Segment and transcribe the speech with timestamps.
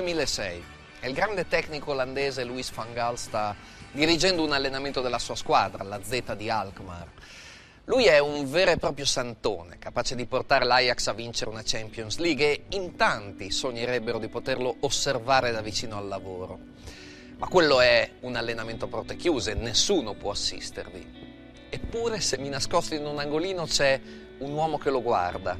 [0.00, 0.64] 2006
[1.00, 3.54] e il grande tecnico olandese Luis van Gaal sta
[3.92, 7.08] dirigendo un allenamento della sua squadra, la Z di Alkmaar.
[7.84, 12.16] Lui è un vero e proprio santone, capace di portare l'Ajax a vincere una Champions
[12.16, 16.58] League e in tanti sognerebbero di poterlo osservare da vicino al lavoro.
[17.36, 21.68] Ma quello è un allenamento a porte chiuse, nessuno può assistervi.
[21.68, 24.00] Eppure, se mi nascosto in un angolino, c'è
[24.38, 25.58] un uomo che lo guarda.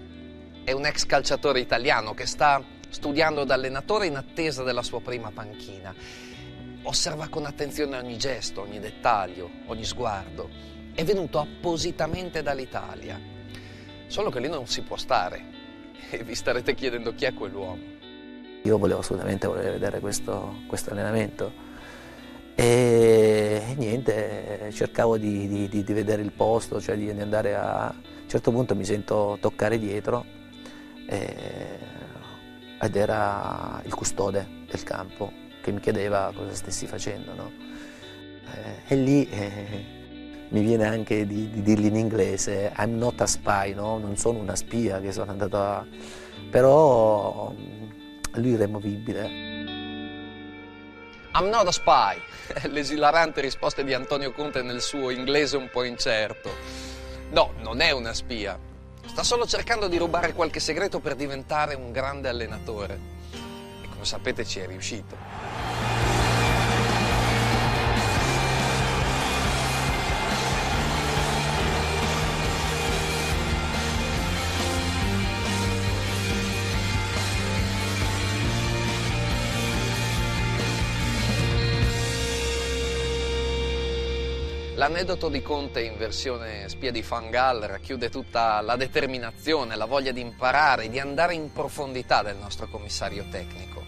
[0.64, 5.30] È un ex calciatore italiano che sta studiando da allenatore in attesa della sua prima
[5.32, 5.94] panchina.
[6.82, 10.48] Osserva con attenzione ogni gesto, ogni dettaglio, ogni sguardo.
[10.94, 13.18] È venuto appositamente dall'Italia.
[14.06, 15.44] Solo che lì non si può stare.
[16.10, 17.82] E vi starete chiedendo chi è quell'uomo.
[18.64, 21.68] Io volevo assolutamente voler vedere questo, questo allenamento
[22.54, 27.86] e niente, cercavo di, di- di- di vedere il posto, cioè di andare a...
[27.86, 30.24] A un certo punto mi sento toccare dietro
[31.08, 31.78] e-
[32.80, 35.32] ed era il custode del campo
[35.62, 37.34] che mi chiedeva cosa stessi facendo.
[37.34, 37.52] no?
[38.54, 39.84] Eh, e lì eh,
[40.48, 43.98] mi viene anche di, di dirgli in inglese I'm not a spy, no?
[43.98, 45.86] non sono una spia che sono andato a...
[46.50, 47.90] però mm,
[48.34, 49.48] lui era immovibile.
[51.32, 52.20] I'm not a spy.
[52.70, 56.50] L'esilarante risposta di Antonio Conte nel suo inglese un po' incerto.
[57.30, 58.58] No, non è una spia.
[59.10, 62.98] Sta solo cercando di rubare qualche segreto per diventare un grande allenatore.
[63.82, 65.16] E come sapete ci è riuscito.
[84.80, 90.22] L'aneddoto di Conte in versione spia di Fangal racchiude tutta la determinazione, la voglia di
[90.22, 93.84] imparare, di andare in profondità del nostro commissario tecnico.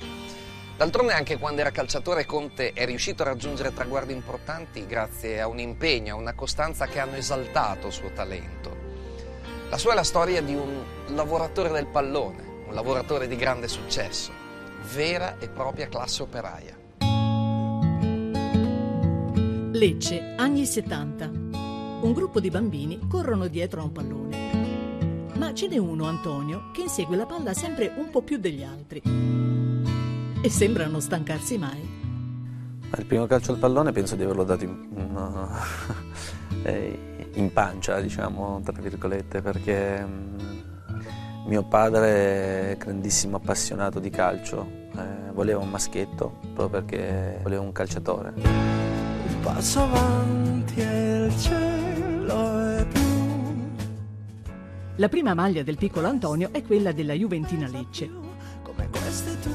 [0.77, 5.61] D'altronde anche quando era calciatore Conte è riuscito a raggiungere traguardi importanti grazie a un
[5.61, 8.77] impegno, a una costanza che hanno esaltato il suo talento.
[9.71, 14.31] La sua è la storia di un lavoratore del pallone, un lavoratore di grande successo,
[14.93, 16.82] vera e propria classe operaia.
[19.75, 21.31] Lecce, anni 70.
[22.03, 25.31] Un gruppo di bambini corrono dietro a un pallone.
[25.37, 29.01] Ma ce n'è uno, Antonio, che insegue la palla sempre un po' più degli altri.
[30.43, 31.81] E sembra non stancarsi mai.
[32.91, 35.49] Ma il primo calcio al pallone penso di averlo dato in, no,
[36.65, 40.37] eh, in pancia, diciamo, tra virgolette, perché mm,
[41.47, 48.82] mio padre grandissimo appassionato di calcio, eh, voleva un maschietto proprio perché voleva un calciatore.
[49.43, 53.71] Passo avanti e il cielo è blu.
[54.97, 58.11] La prima maglia del piccolo Antonio è quella della Juventina Lecce,
[58.63, 59.53] Come queste tue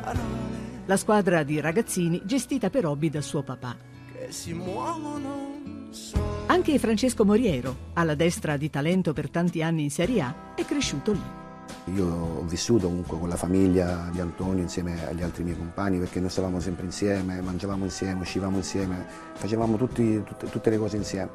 [0.00, 0.52] parole
[0.86, 3.76] la squadra di ragazzini gestita per hobby da suo papà.
[4.12, 6.44] che si muovono solo.
[6.46, 11.12] Anche Francesco Moriero, alla destra di talento per tanti anni in Serie A, è cresciuto
[11.12, 11.41] lì.
[11.86, 16.20] Io ho vissuto comunque con la famiglia di Antonio insieme agli altri miei compagni perché
[16.20, 21.30] noi stavamo sempre insieme, mangiavamo insieme, uscivamo insieme, facevamo tutti- tutte, tutte le cose insieme.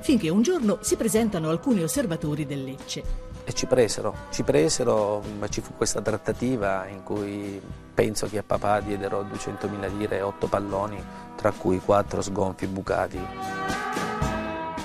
[0.00, 3.30] Finché un giorno si presentano alcuni osservatori del Lecce.
[3.44, 7.60] E ci presero, ci presero, ma ci fu questa trattativa in cui
[7.92, 11.02] penso che a papà diedero 200.000 lire e 8 palloni,
[11.34, 13.18] tra cui 4 sgonfi bucati.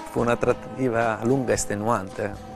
[0.10, 2.47] Fu una trattativa lunga e estenuante.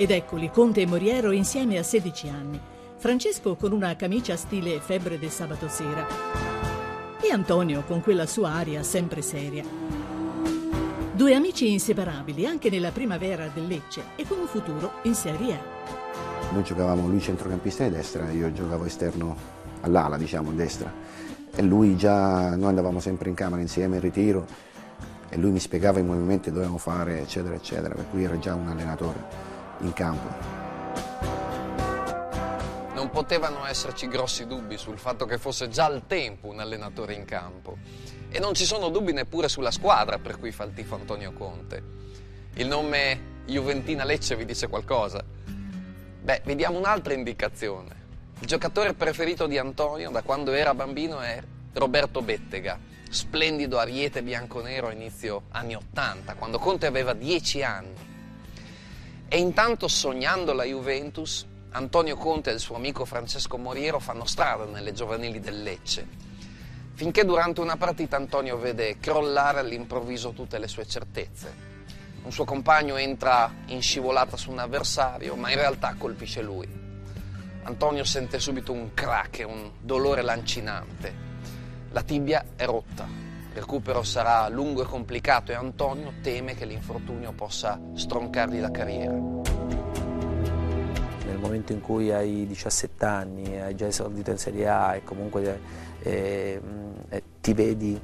[0.00, 2.58] Ed eccoli Conte e Moriero insieme a 16 anni.
[2.96, 6.06] Francesco con una camicia stile febbre del sabato sera.
[7.20, 9.62] E Antonio con quella sua aria sempre seria.
[11.12, 16.52] Due amici inseparabili anche nella primavera del Lecce e con un futuro in Serie A.
[16.54, 19.36] Noi giocavamo lui centrocampista di destra, io giocavo esterno
[19.82, 20.90] all'ala, diciamo, destra.
[21.54, 24.46] E lui già, noi andavamo sempre in camera insieme in ritiro
[25.28, 28.54] e lui mi spiegava i movimenti che dovevamo fare, eccetera, eccetera, per cui era già
[28.54, 29.49] un allenatore
[29.80, 30.58] in campo.
[32.94, 37.24] Non potevano esserci grossi dubbi sul fatto che fosse già al tempo un allenatore in
[37.24, 37.78] campo.
[38.28, 41.82] E non ci sono dubbi neppure sulla squadra per cui fa il tifo Antonio Conte.
[42.54, 45.24] Il nome Juventina Lecce vi dice qualcosa?
[46.22, 47.98] Beh, vediamo un'altra indicazione.
[48.40, 51.42] Il giocatore preferito di Antonio da quando era bambino è
[51.72, 52.78] Roberto Bettega,
[53.08, 58.09] splendido ariete bianconero a inizio anni 80, quando Conte aveva 10 anni.
[59.32, 64.64] E intanto sognando la Juventus, Antonio Conte e il suo amico Francesco Moriero fanno strada
[64.64, 66.04] nelle giovanili del Lecce,
[66.94, 71.54] finché durante una partita Antonio vede crollare all'improvviso tutte le sue certezze.
[72.24, 76.68] Un suo compagno entra in scivolata su un avversario, ma in realtà colpisce lui.
[77.62, 81.14] Antonio sente subito un crack un dolore lancinante.
[81.92, 83.06] La tibia è rotta,
[83.60, 89.12] recupero sarà lungo e complicato e Antonio teme che l'infortunio possa stroncargli la carriera.
[91.26, 95.60] Nel momento in cui hai 17 anni, hai già esordito in Serie A e comunque
[96.02, 96.60] eh,
[97.08, 98.00] eh, ti vedi,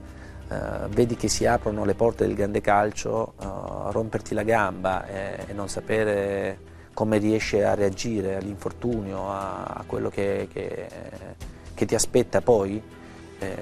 [0.49, 3.47] eh, vedi che si aprono le porte del grande calcio, eh,
[3.91, 10.89] romperti la gamba e non sapere come riesci a reagire all'infortunio, a, quello che, che,
[11.75, 12.83] che ti aspetta poi,
[13.39, 13.57] eh,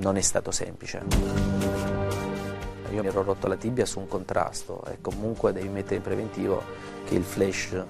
[0.00, 1.02] non è stato semplice.
[2.92, 6.62] Io mi ero rotto la tibia su un contrasto e comunque devi mettere in preventivo
[7.04, 7.82] che il flash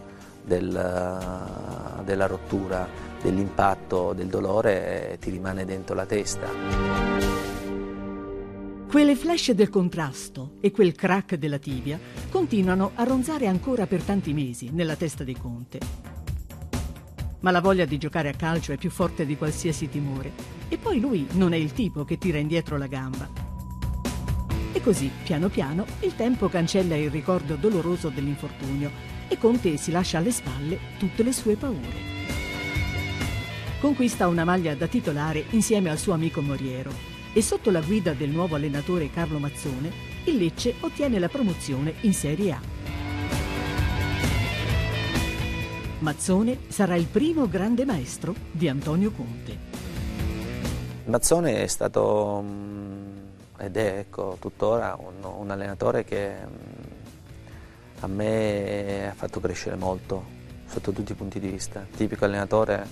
[0.44, 2.86] del, della rottura,
[3.20, 6.48] dell'impatto, del dolore eh, ti rimane dentro la testa.
[8.88, 11.98] Quelle flash del contrasto e quel crack della tibia
[12.28, 16.21] continuano a ronzare ancora per tanti mesi nella testa di Conte
[17.42, 20.32] ma la voglia di giocare a calcio è più forte di qualsiasi timore.
[20.68, 23.28] E poi lui non è il tipo che tira indietro la gamba.
[24.72, 28.90] E così, piano piano, il tempo cancella il ricordo doloroso dell'infortunio
[29.28, 32.10] e Conte si lascia alle spalle tutte le sue paure.
[33.80, 36.92] Conquista una maglia da titolare insieme al suo amico Moriero
[37.32, 39.90] e sotto la guida del nuovo allenatore Carlo Mazzone,
[40.24, 42.71] il Lecce ottiene la promozione in Serie A.
[46.02, 49.56] Mazzone sarà il primo grande maestro di Antonio Conte.
[51.04, 53.16] Mazzone è stato mm,
[53.58, 56.50] ed è ecco, tuttora un, un allenatore che mm,
[58.00, 60.24] a me ha fatto crescere molto
[60.66, 61.86] sotto tutti i punti di vista.
[61.96, 62.84] Tipico allenatore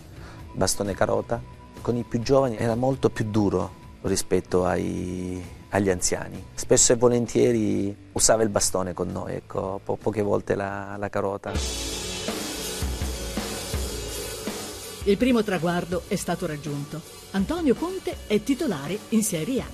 [0.53, 1.43] bastone carota,
[1.83, 6.45] con i più giovani era molto più duro rispetto ai, agli anziani.
[6.55, 11.90] Spesso e volentieri usava il bastone con noi, ecco, po- poche volte la, la carota.
[15.05, 17.01] Il primo traguardo è stato raggiunto.
[17.31, 19.67] Antonio Conte è titolare in Serie A.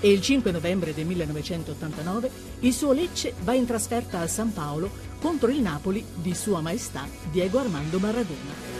[0.00, 2.30] E il 5 novembre del 1989
[2.60, 7.06] il suo Lecce va in trasferta al San Paolo contro il Napoli di Sua Maestà
[7.30, 8.76] Diego Armando Maradona.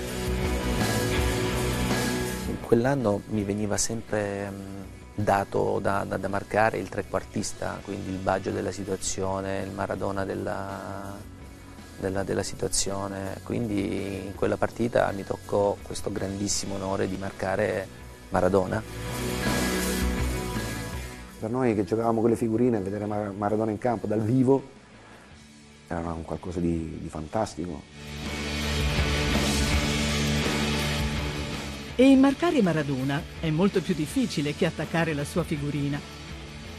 [2.63, 4.51] Quell'anno mi veniva sempre
[5.15, 11.17] dato da, da, da marcare il trequartista, quindi il Baggio della situazione, il Maradona della,
[11.99, 17.87] della, della, situazione, quindi in quella partita mi toccò questo grandissimo onore di marcare
[18.31, 18.83] Maradona.
[21.41, 24.77] Per noi che giocavamo con le figurine, vedere Maradona in campo dal vivo
[25.89, 27.83] era un qualcosa di, di fantastico.
[31.97, 35.99] E marcare Maradona è molto più difficile che attaccare la sua figurina,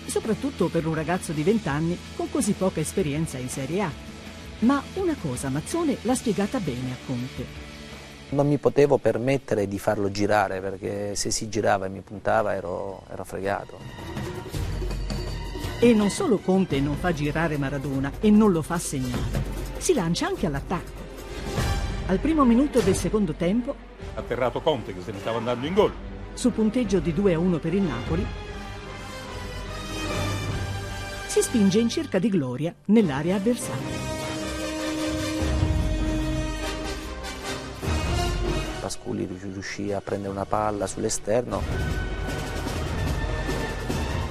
[0.06, 4.09] soprattutto per un ragazzo di 20 anni con così poca esperienza in Serie A.
[4.60, 7.46] Ma una cosa Mazzone l'ha spiegata bene a Conte.
[8.32, 13.04] Non mi potevo permettere di farlo girare perché se si girava e mi puntava ero,
[13.10, 13.80] ero fregato.
[15.80, 19.42] E non solo Conte non fa girare Maradona e non lo fa segnare,
[19.78, 21.08] si lancia anche all'attacco.
[22.08, 23.74] Al primo minuto del secondo tempo,
[24.16, 25.94] atterrato Conte che se ne stava andando in gol.
[26.34, 28.26] Su punteggio di 2 a 1 per il Napoli,
[31.28, 33.99] si spinge in cerca di gloria nell'area avversaria.
[38.90, 41.62] Pasculi riuscì a prendere una palla sull'esterno,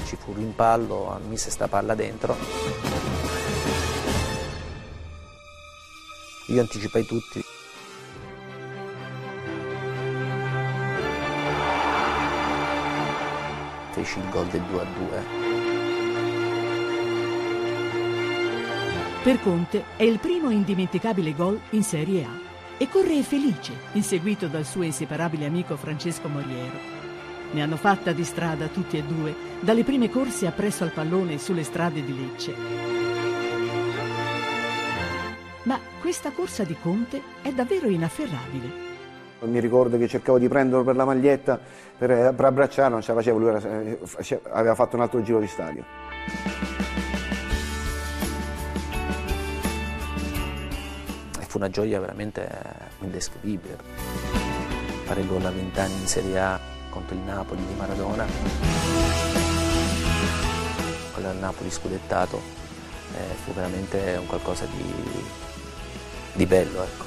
[0.04, 2.36] ci fu un rimpallo, mise sta palla dentro.
[6.48, 7.40] Io anticipai tutti.
[13.92, 15.24] Feci il gol del 2 a 2.
[19.22, 22.47] Per Conte è il primo indimenticabile gol in Serie A
[22.78, 26.96] e corre felice, inseguito dal suo inseparabile amico Francesco Moriero.
[27.50, 31.64] Ne hanno fatta di strada tutti e due, dalle prime corse appresso al pallone sulle
[31.64, 32.54] strade di Lecce.
[35.64, 38.86] Ma questa corsa di Conte è davvero inafferrabile.
[39.40, 41.60] Mi ricordo che cercavo di prenderlo per la maglietta
[41.96, 45.40] per, per abbracciarlo, non ce la facevo, lui era, eh, aveva fatto un altro giro
[45.40, 45.84] di stadio.
[51.58, 52.48] Una gioia veramente
[53.00, 53.76] indescrivibile.
[55.04, 58.26] Fare gol a 20 anni in Serie A contro il Napoli di Maradona,
[61.12, 62.40] quello al Napoli scudettato,
[63.16, 65.24] eh, fu veramente un qualcosa di,
[66.32, 66.84] di bello.
[66.84, 67.04] Ecco.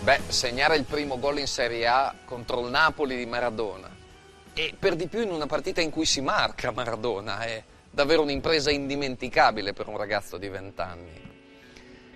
[0.00, 3.88] Beh, segnare il primo gol in Serie A contro il Napoli di Maradona
[4.52, 7.62] e per di più in una partita in cui si marca Maradona è
[7.98, 11.10] davvero un'impresa indimenticabile per un ragazzo di 20 anni.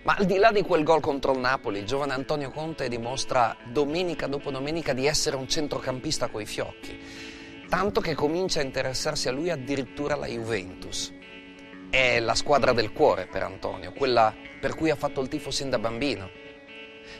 [0.04, 3.56] Ma al di là di quel gol contro il Napoli, il giovane Antonio Conte dimostra
[3.64, 7.00] domenica dopo domenica di essere un centrocampista coi fiocchi,
[7.68, 11.12] tanto che comincia a interessarsi a lui addirittura la Juventus.
[11.90, 15.68] È la squadra del cuore per Antonio, quella per cui ha fatto il tifo sin
[15.68, 16.30] da bambino.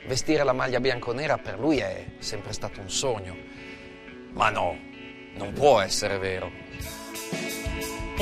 [0.06, 3.36] Vestire la maglia bianconera per lui è sempre stato un sogno.
[4.34, 4.78] Ma no,
[5.34, 7.61] non può essere vero.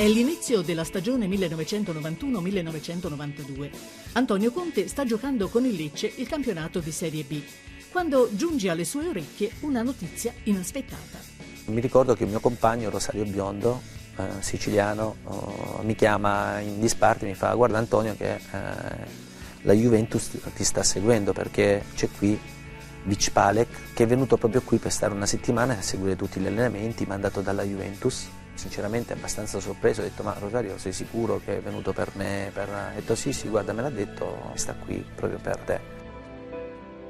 [0.01, 3.69] È l'inizio della stagione 1991-1992.
[4.13, 7.39] Antonio Conte sta giocando con il Lecce il campionato di Serie B,
[7.91, 11.19] quando giunge alle sue orecchie una notizia inaspettata.
[11.65, 13.79] Mi ricordo che il mio compagno Rosario Biondo,
[14.17, 18.39] eh, siciliano, oh, mi chiama in disparte e mi fa guarda Antonio che eh,
[19.61, 22.39] la Juventus ti sta seguendo perché c'è qui
[23.03, 26.47] Vic Palek che è venuto proprio qui per stare una settimana a seguire tutti gli
[26.47, 31.61] allenamenti mandato dalla Juventus sinceramente abbastanza sorpreso, ho detto ma Rosario sei sicuro che è
[31.61, 32.51] venuto per me?
[32.53, 32.69] Per...
[32.69, 35.79] Ho detto sì sì guarda me l'ha detto, sta qui proprio per te.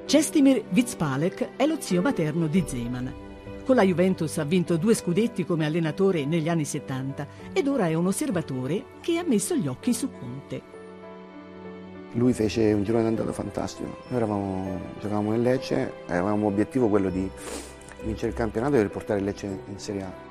[0.05, 3.13] Cestimir Vizpalek è lo zio materno di Zeman.
[3.65, 7.93] Con la Juventus ha vinto due scudetti come allenatore negli anni 70 ed ora è
[7.93, 10.79] un osservatore che ha messo gli occhi su Conte.
[12.13, 13.99] Lui fece un girone d'andata fantastico.
[14.07, 17.29] Noi eravamo, giocavamo nel Lecce, avevamo obiettivo quello di
[18.03, 20.30] vincere il campionato e riportare il Lecce in Serie A.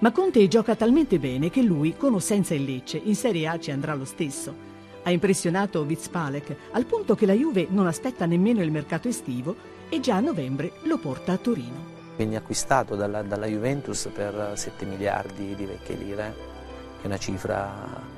[0.00, 3.58] Ma Conte gioca talmente bene che lui, con o senza il Lecce, in Serie A
[3.58, 4.54] ci andrà lo stesso.
[5.02, 9.56] Ha impressionato Vizpalek al punto che la Juve non aspetta nemmeno il mercato estivo
[9.88, 11.96] e già a novembre lo porta a Torino.
[12.16, 16.34] Viene acquistato dalla, dalla Juventus per 7 miliardi di vecchie lire,
[16.98, 18.16] che è una cifra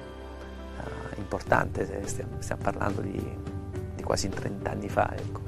[1.17, 3.23] importante, stiamo, stiamo parlando di,
[3.95, 5.15] di, quasi 30 anni fa.
[5.17, 5.41] Ecco.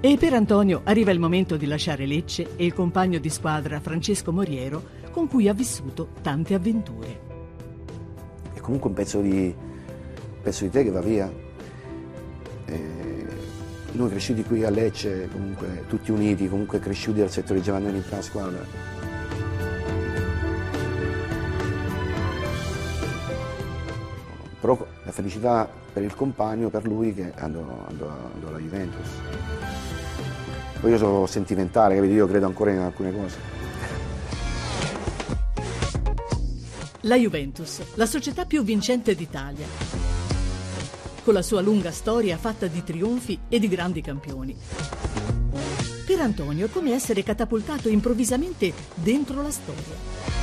[0.00, 4.32] E per Antonio arriva il momento di lasciare Lecce e il compagno di squadra Francesco
[4.32, 7.20] Moriero, con cui ha vissuto tante avventure.
[8.52, 9.54] È comunque un pezzo di,
[10.42, 11.32] pezzo di te che va via.
[12.66, 13.26] E
[13.92, 18.20] noi cresciuti qui a Lecce, comunque tutti uniti, comunque cresciuti dal settore Giovannini in la
[18.20, 18.94] squadra.
[24.60, 29.08] però la felicità per il compagno, per lui che andò, andò, andò alla Juventus.
[30.80, 32.12] Poi io sono sentimentale, capito?
[32.12, 33.65] Io credo ancora in alcune cose.
[37.06, 39.66] La Juventus, la società più vincente d'Italia,
[41.22, 44.56] con la sua lunga storia fatta di trionfi e di grandi campioni.
[46.04, 50.34] Per Antonio è come essere catapultato improvvisamente dentro la storia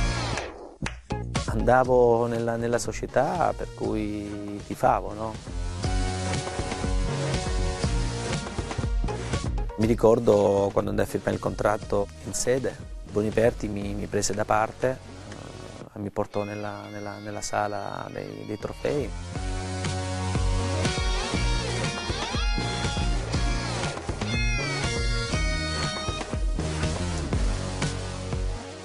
[1.46, 5.34] andavo nella, nella società per cui tifavo, no?
[9.76, 12.74] Mi ricordo quando andai a firmare il contratto in sede,
[13.10, 15.13] Boniperti mi, mi prese da parte,
[15.94, 19.10] mi portò nella, nella, nella sala dei, dei trofei.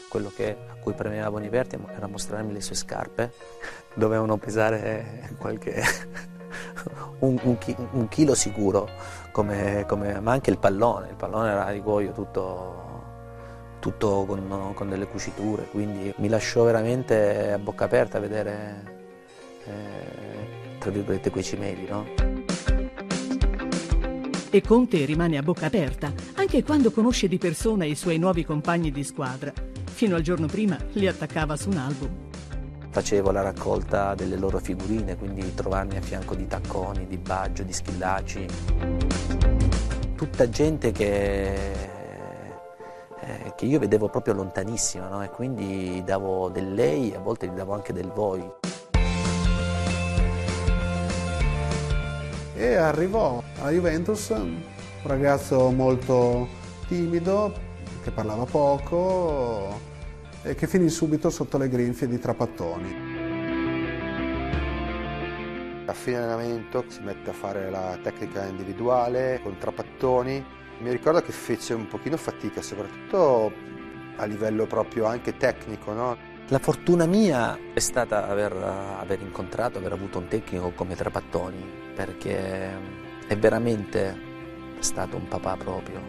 [0.10, 3.32] quello che, a cui premeva Boniperti era mostrarmi le sue scarpe,
[3.96, 5.82] dovevano pesare qualche,
[7.20, 7.58] un, un,
[7.92, 8.90] un, chilo sicuro,
[9.32, 12.79] come, come, ma anche il pallone, il pallone era di cuoio tutto,
[13.80, 18.84] tutto con, con, delle cuciture, quindi mi lasciò veramente a bocca aperta a vedere,
[19.66, 21.88] eh, tra virgolette, quei cimeli.
[21.88, 22.06] No?
[24.52, 28.92] E Conte rimane a bocca aperta anche quando conosce di persona i suoi nuovi compagni
[28.92, 29.54] di squadra
[30.00, 32.10] Fino al giorno prima li attaccava su un album.
[32.90, 37.74] Facevo la raccolta delle loro figurine, quindi trovarmi a fianco di Tacconi, di Baggio, di
[37.74, 38.46] Schillaci.
[40.16, 41.99] Tutta gente che,
[43.30, 45.24] eh, che io vedevo proprio lontanissima no?
[45.24, 48.44] e quindi davo del lei, a volte gli davo anche del voi.
[52.56, 54.62] E arrivò alla Juventus un
[55.04, 56.48] ragazzo molto
[56.88, 57.54] timido,
[58.04, 59.80] che parlava poco,
[60.42, 63.18] e che finì subito sotto le grinfie di Trapattoni.
[65.86, 70.58] A fine allenamento si mette a fare la tecnica individuale con Trapattoni.
[70.80, 73.52] Mi ricordo che fece un pochino fatica, soprattutto
[74.16, 76.18] a livello proprio anche tecnico, no?
[76.48, 82.72] La fortuna mia è stata aver, aver incontrato, aver avuto un tecnico come Trapattoni, perché
[83.28, 84.18] è veramente
[84.80, 86.02] stato un papà proprio.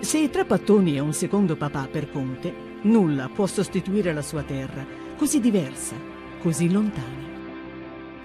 [0.00, 2.52] Se Trapattoni è un secondo papà per Conte,
[2.82, 4.84] nulla può sostituire la sua terra,
[5.16, 5.94] così diversa,
[6.40, 7.21] così lontana.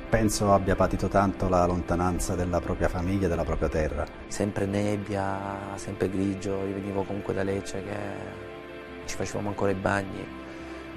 [0.09, 4.05] Penso abbia patito tanto la lontananza della propria famiglia, della propria terra.
[4.27, 7.97] Sempre nebbia, sempre grigio, io venivo comunque da Lecce che
[9.03, 10.25] ci facevamo ancora i bagni,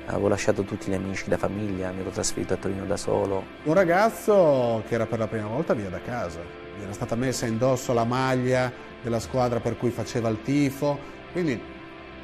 [0.06, 3.42] avevo lasciato tutti gli amici, la famiglia, mi ero trasferito a Torino da solo.
[3.64, 6.38] Un ragazzo che era per la prima volta via da casa,
[6.78, 10.96] gli era stata messa indosso la maglia della squadra per cui faceva il tifo,
[11.32, 11.60] quindi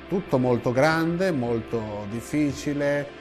[0.08, 3.15] tutto molto grande, molto difficile.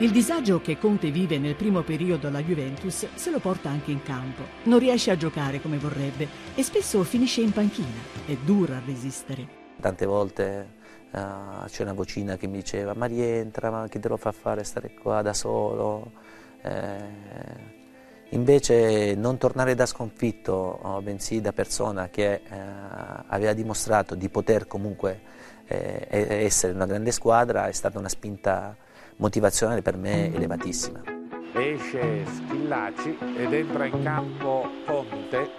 [0.00, 4.00] Il disagio che Conte vive nel primo periodo alla Juventus se lo porta anche in
[4.04, 4.44] campo.
[4.62, 7.98] Non riesce a giocare come vorrebbe e spesso finisce in panchina.
[8.24, 9.48] È dura a resistere.
[9.80, 10.68] Tante volte
[11.10, 14.62] uh, c'è una vocina che mi diceva ma rientra, ma chi te lo fa fare
[14.62, 16.12] stare qua da solo?
[16.62, 16.96] Eh,
[18.30, 22.40] invece non tornare da sconfitto, oh, bensì da persona che eh,
[23.26, 25.20] aveva dimostrato di poter comunque
[25.66, 28.76] eh, essere una grande squadra, è stata una spinta
[29.18, 31.02] motivazionale per me elevatissima.
[31.52, 35.50] Esce Schillaci ed entra in campo Conte.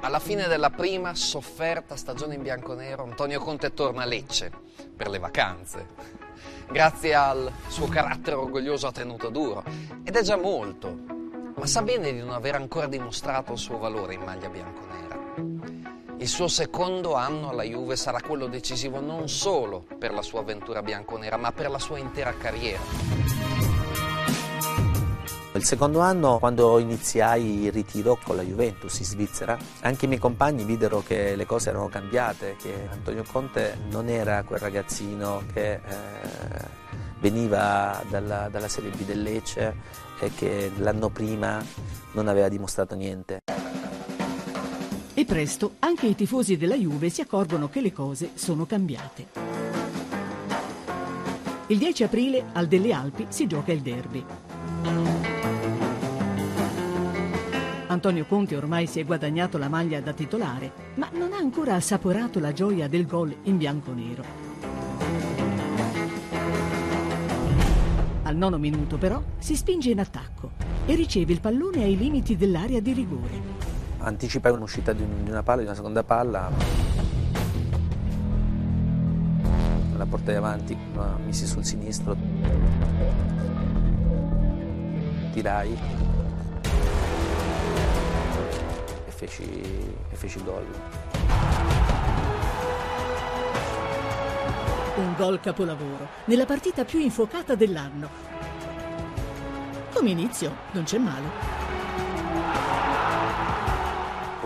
[0.00, 4.50] Alla fine della prima sofferta stagione in bianconero, Antonio Conte torna a Lecce
[4.96, 5.86] per le vacanze.
[6.70, 9.62] Grazie al suo carattere orgoglioso ha tenuto duro
[10.02, 10.96] ed è già molto,
[11.54, 15.18] ma sa bene di non aver ancora dimostrato il suo valore in maglia bianconera.
[16.20, 20.82] Il suo secondo anno alla Juve sarà quello decisivo non solo per la sua avventura
[20.82, 22.82] bianconera, ma per la sua intera carriera.
[25.54, 30.20] Il secondo anno, quando iniziai il ritiro con la Juventus in Svizzera, anche i miei
[30.20, 35.72] compagni videro che le cose erano cambiate, che Antonio Conte non era quel ragazzino che
[35.72, 35.80] eh,
[37.20, 39.74] veniva dalla, dalla Serie B del Lecce
[40.20, 41.64] e che l'anno prima
[42.12, 43.40] non aveva dimostrato niente.
[45.20, 49.26] E presto anche i tifosi della Juve si accorgono che le cose sono cambiate.
[51.66, 54.24] Il 10 aprile al Delle Alpi si gioca il derby.
[57.88, 62.40] Antonio Conte ormai si è guadagnato la maglia da titolare, ma non ha ancora assaporato
[62.40, 64.24] la gioia del gol in bianco-nero.
[68.22, 70.52] Al nono minuto però si spinge in attacco
[70.86, 73.59] e riceve il pallone ai limiti dell'area di rigore
[74.00, 76.50] anticipai un'uscita di, una palla, di una seconda palla,
[79.96, 82.16] la portai avanti, la misi sul sinistro,
[85.32, 85.78] tirai
[89.06, 89.42] e feci,
[90.10, 90.64] e feci gol.
[94.96, 98.08] Un gol capolavoro, nella partita più infuocata dell'anno.
[99.92, 101.59] Come inizio non c'è male.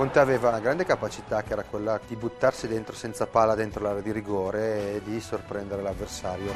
[0.05, 4.03] Conte aveva una grande capacità che era quella di buttarsi dentro senza palla dentro l'area
[4.03, 6.53] di rigore e di sorprendere l'avversario.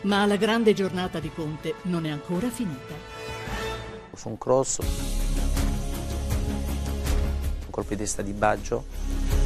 [0.00, 2.94] Ma la grande giornata di Conte non è ancora finita.
[4.14, 4.88] Su un cross, un
[7.68, 9.43] colpo di testa di Baggio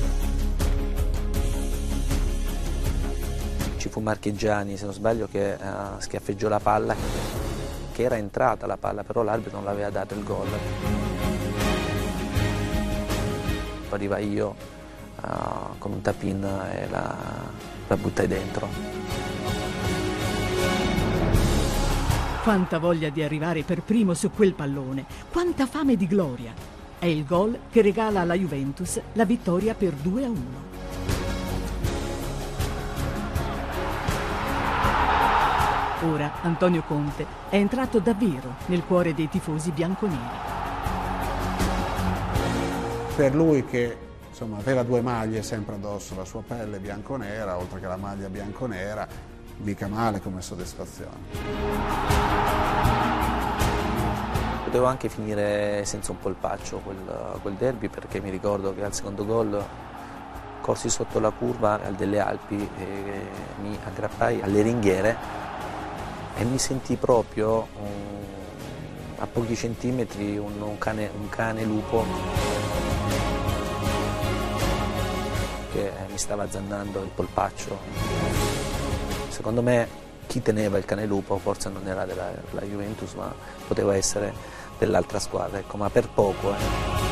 [3.79, 6.95] ci fu Marcheggiani, se non sbaglio, che uh, schiaffeggiò la palla,
[7.93, 10.49] che era entrata la palla, però l'arbitro non l'aveva dato il gol.
[13.91, 14.55] Arriva io
[15.23, 17.17] uh, con un tapin e la,
[17.87, 18.69] la buttai dentro.
[22.43, 26.53] Quanta voglia di arrivare per primo su quel pallone, quanta fame di gloria.
[26.99, 30.68] È il gol che regala alla Juventus la vittoria per 2 a 1.
[36.03, 40.47] Ora Antonio Conte è entrato davvero nel cuore dei tifosi bianconeri.
[43.17, 43.97] Per lui che
[44.29, 49.09] insomma, aveva due maglie sempre addosso, la sua pelle bianconera, oltre che la maglia bianconera,
[49.57, 51.17] mica male come soddisfazione.
[54.63, 59.27] Potevo anche finire senza un polpaccio quel, quel derby perché mi ricordo che al secondo
[59.27, 59.65] gol
[60.61, 63.29] corsi sotto la curva al delle Alpi e
[63.63, 65.47] mi aggrappai alle ringhiere
[66.39, 67.89] e mi sentì proprio um,
[69.19, 72.05] a pochi centimetri un, un, cane, un cane lupo
[75.73, 77.79] che mi stava azzannando il polpaccio.
[79.29, 79.89] Secondo me
[80.27, 83.35] chi teneva il cane lupo forse non era della, della Juventus, ma
[83.67, 84.33] poteva essere
[84.79, 86.53] dell'altra squadra, ecco, ma per poco.
[86.53, 87.08] Eh.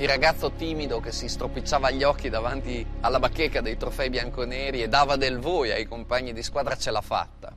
[0.00, 4.88] Il ragazzo timido che si stropicciava gli occhi davanti alla bacheca dei trofei bianconeri e
[4.88, 7.54] dava del voi ai compagni di squadra ce l'ha fatta.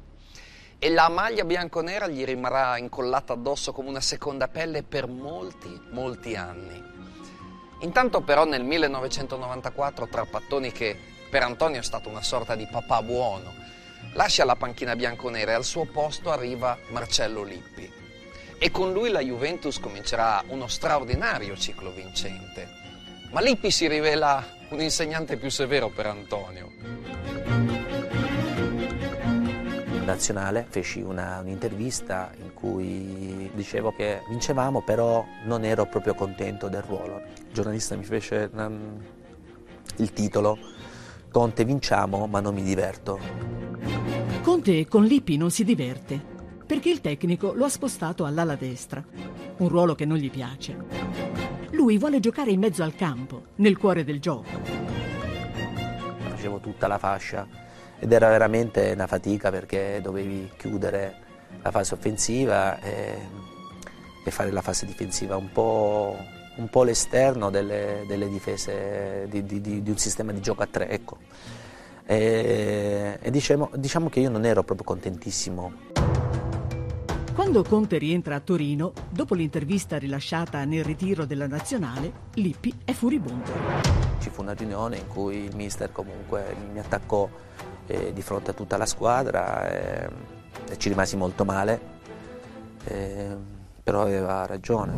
[0.78, 6.36] E la maglia bianconera gli rimarrà incollata addosso come una seconda pelle per molti, molti
[6.36, 6.84] anni.
[7.80, 13.54] Intanto però nel 1994 Trapattoni che per Antonio è stato una sorta di papà buono,
[14.16, 17.93] lascia la panchina bianconera e al suo posto arriva Marcello Lippi
[18.64, 22.66] e con lui la Juventus comincerà uno straordinario ciclo vincente.
[23.32, 26.72] Ma Lippi si rivela un insegnante più severo per Antonio.
[29.92, 36.70] In nazionale feci una, un'intervista in cui dicevo che vincevamo però non ero proprio contento
[36.70, 37.22] del ruolo.
[37.36, 38.98] Il giornalista mi fece um,
[39.98, 40.58] il titolo
[41.30, 43.20] Conte vinciamo ma non mi diverto.
[44.42, 46.32] Conte con Lippi non si diverte
[46.66, 49.04] perché il tecnico lo ha spostato all'ala destra,
[49.58, 50.76] un ruolo che non gli piace.
[51.72, 54.50] Lui vuole giocare in mezzo al campo, nel cuore del gioco.
[56.30, 57.48] Facevo tutta la fascia
[58.00, 61.16] ed era veramente una fatica perché dovevi chiudere
[61.62, 63.18] la fase offensiva e,
[64.24, 66.18] e fare la fase difensiva un po',
[66.58, 70.90] un po l'esterno delle, delle difese di, di, di, un sistema di gioco a tre.
[70.90, 71.18] Ecco.
[72.06, 75.93] E, e diciamo, diciamo che io non ero proprio contentissimo.
[77.44, 83.52] Quando Conte rientra a Torino, dopo l'intervista rilasciata nel ritiro della nazionale, Lippi è furibondo.
[84.20, 87.30] Ci fu una riunione in cui il mister comunque mi attaccò
[87.86, 90.10] eh, di fronte a tutta la squadra eh,
[90.70, 91.82] e ci rimasi molto male,
[92.86, 93.36] eh,
[93.84, 94.94] però aveva ragione.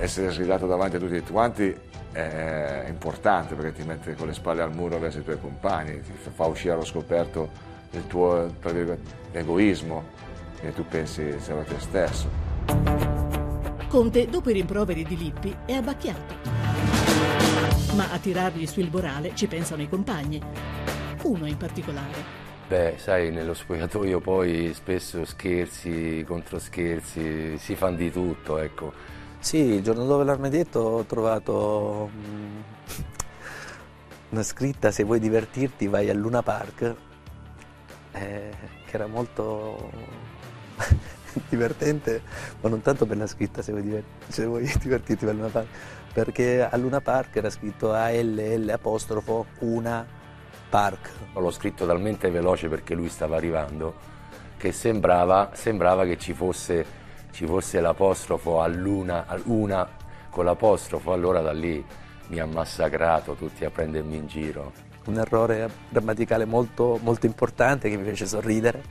[0.00, 1.74] Essere sgridato davanti a tutti quanti
[2.12, 6.12] è importante perché ti mette con le spalle al muro verso i tuoi compagni, ti
[6.12, 8.54] fa uscire allo scoperto il tuo
[9.32, 10.31] egoismo
[10.62, 12.28] e tu pensi solo a te stesso.
[13.88, 16.34] Conte, dopo i rimproveri di Lippi, è abbacchiato.
[17.94, 20.40] Ma a tirargli sul morale ci pensano i compagni.
[21.24, 22.40] Uno in particolare.
[22.68, 28.92] Beh, sai, nello spogliatoio poi spesso scherzi, contro scherzi, si fanno di tutto, ecco.
[29.38, 32.60] Sì, il giorno dopo l'armadietto ho trovato mm,
[34.30, 36.94] una scritta se vuoi divertirti vai a Luna Park,
[38.12, 38.50] eh,
[38.86, 39.90] che era molto
[41.48, 42.22] divertente,
[42.60, 45.66] ma non tanto per la scritta, se vuoi, divert- se vuoi divertirti per Luna Park,
[46.12, 50.06] perché a Luna Park era scritto ALL apostrofo una
[50.68, 51.10] park.
[51.34, 54.10] L'ho scritto talmente veloce perché lui stava arrivando
[54.56, 56.86] che sembrava, sembrava che ci fosse,
[57.32, 59.86] ci fosse l'apostrofo a Luna, a una
[60.30, 61.84] con l'apostrofo, allora da lì
[62.28, 64.72] mi ha massacrato tutti a prendermi in giro.
[65.06, 68.82] Un errore grammaticale molto, molto importante che mi fece sorridere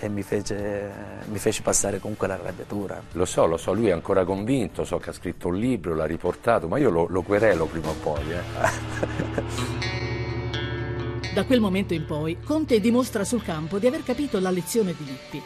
[0.00, 0.90] e mi fece,
[1.26, 3.02] mi fece passare comunque l'arrabbiatura.
[3.12, 6.06] Lo so, lo so, lui è ancora convinto, so che ha scritto un libro, l'ha
[6.06, 8.22] riportato, ma io lo, lo querelo prima o poi.
[8.32, 9.98] Eh.
[11.34, 15.04] da quel momento in poi Conte dimostra sul campo di aver capito la lezione di
[15.04, 15.42] Lippi.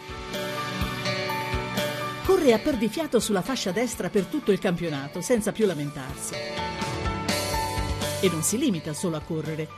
[2.25, 6.35] Corre a perdifiato sulla fascia destra per tutto il campionato, senza più lamentarsi.
[8.21, 9.69] E non si limita solo a correre,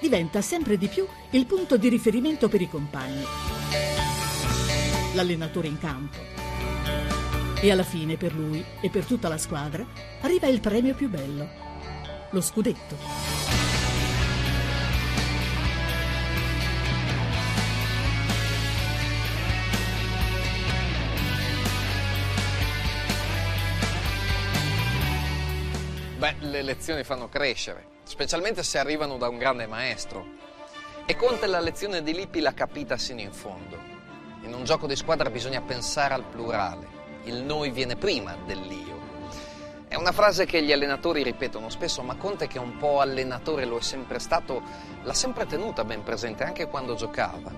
[0.00, 3.55] diventa sempre di più il punto di riferimento per i compagni
[5.16, 6.18] l'allenatore in campo.
[7.58, 9.84] E alla fine per lui e per tutta la squadra
[10.20, 11.48] arriva il premio più bello,
[12.30, 13.44] lo scudetto.
[26.18, 30.44] Beh, le lezioni fanno crescere, specialmente se arrivano da un grande maestro.
[31.06, 33.95] E Conte la lezione di Lippi l'ha capita sino in fondo.
[34.46, 36.86] In un gioco di squadra bisogna pensare al plurale.
[37.24, 38.96] Il noi viene prima dell'io.
[39.88, 43.78] È una frase che gli allenatori ripetono spesso, ma Conte, che un po' allenatore lo
[43.78, 44.62] è sempre stato,
[45.02, 47.50] l'ha sempre tenuta ben presente anche quando giocava.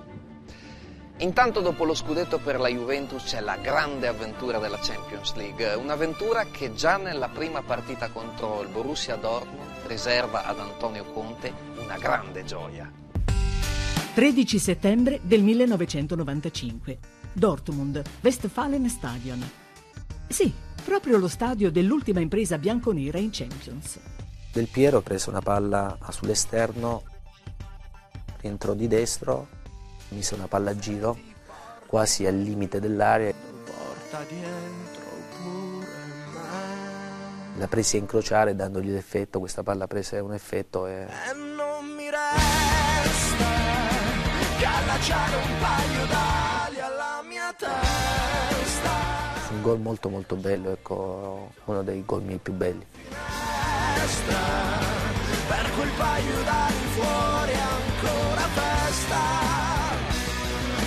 [1.19, 6.45] Intanto dopo lo scudetto per la Juventus c'è la grande avventura della Champions League, un'avventura
[6.45, 12.45] che già nella prima partita contro il Borussia Dortmund riserva ad Antonio Conte una grande
[12.45, 13.08] gioia.
[14.19, 16.99] 13 settembre del 1995.
[17.33, 19.49] Dortmund, Westfalenstadion.
[20.27, 20.53] Sì,
[20.85, 24.01] proprio lo stadio dell'ultima impresa bianconera in Champions.
[24.53, 27.05] Del Piero prese una palla sull'esterno,
[28.41, 29.47] rientrò di destro,
[30.09, 31.17] mise una palla a giro,
[31.87, 33.33] quasi al limite dell'area.
[37.57, 41.07] La prese a incrociare dandogli l'effetto, questa palla prese un effetto e
[44.99, 48.91] baciare un paio d'ali alla mia testa.
[49.51, 52.85] Un gol molto molto bello, ecco, uno dei gol miei più belli.
[53.95, 54.39] Destra,
[55.47, 59.21] per quel paio d'ali fuori ancora festa,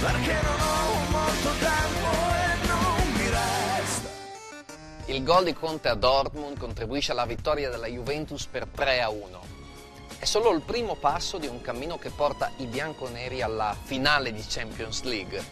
[0.01, 4.09] perché non ho molto tempo e non mi resta.
[5.05, 9.50] Il gol di Conte a Dortmund contribuisce alla vittoria della Juventus per 3 a 1.
[10.21, 14.45] È solo il primo passo di un cammino che porta i bianconeri alla finale di
[14.47, 15.43] Champions League.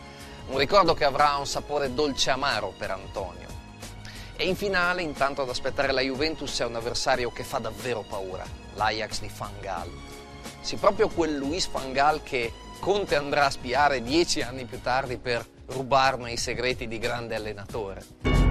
[0.49, 3.47] Un ricordo che avrà un sapore dolce amaro per Antonio.
[4.35, 8.45] E in finale, intanto ad aspettare la Juventus, c'è un avversario che fa davvero paura,
[8.75, 9.89] l'Ajax di Fangal.
[10.61, 15.43] Sì, proprio quel Luis Fangal che Conte andrà a spiare dieci anni più tardi per
[15.65, 18.48] rubarne i segreti di grande allenatore.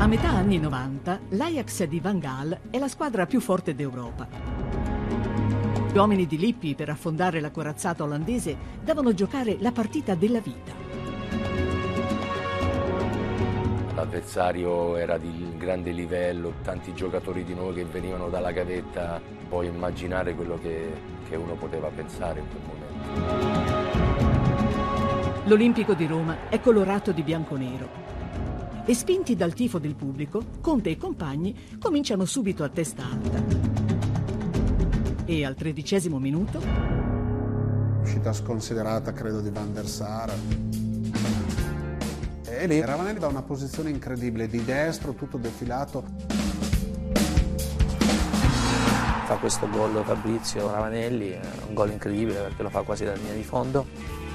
[0.00, 4.28] A metà anni 90, l'Ajax di Van Gaal è la squadra più forte d'Europa.
[5.92, 10.70] Gli uomini di Lippi, per affondare la corazzata olandese, davano giocare la partita della vita.
[13.96, 20.36] L'avversario era di grande livello, tanti giocatori di noi che venivano dalla gavetta, puoi immaginare
[20.36, 20.92] quello che,
[21.28, 22.86] che uno poteva pensare in quel momento.
[25.48, 28.07] L'Olimpico di Roma è colorato di bianco-nero.
[28.88, 33.44] E spinti dal tifo del pubblico, Conte e compagni cominciano subito a testa alta.
[35.26, 36.58] E al tredicesimo minuto,
[38.00, 40.32] Uscita sconsiderata, credo, di Van der Sar.
[42.44, 46.04] E lì Ravanelli da una posizione incredibile, di destro, tutto defilato.
[49.26, 53.34] Fa questo gol Fabrizio Ravanelli, è un gol incredibile perché lo fa quasi dal linea
[53.34, 54.27] di fondo.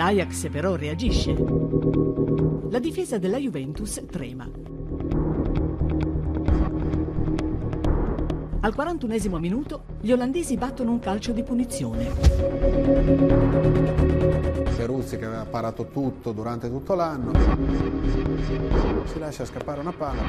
[0.00, 1.34] l'Ajax però reagisce.
[2.70, 4.48] La difesa della Juventus trema.
[8.60, 12.04] Al 41 minuto gli olandesi battono un calcio di punizione.
[14.70, 17.32] Feruzzi che aveva parato tutto durante tutto l'anno.
[19.04, 20.22] Si lascia scappare una palla.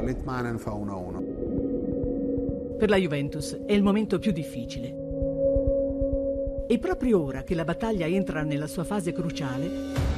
[0.00, 2.76] Litmanen fa 1-1.
[2.76, 5.02] Per la Juventus è il momento più difficile.
[6.66, 10.12] E proprio ora che la battaglia entra nella sua fase cruciale,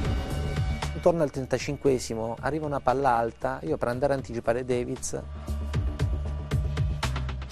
[0.93, 5.21] Intorno al 35esimo arriva una palla alta, io per andare a anticipare Davids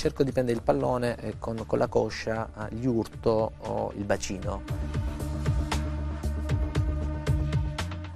[0.06, 4.62] cerco di prendere il pallone e con, con la coscia eh, gli urto il bacino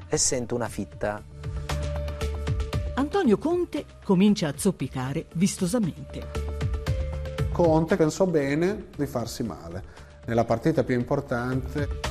[0.08, 1.24] e sento una fitta.
[2.94, 6.28] Antonio Conte comincia a zoppicare vistosamente.
[7.52, 10.09] Conte pensò bene di farsi male.
[10.26, 12.10] Nella partita più importante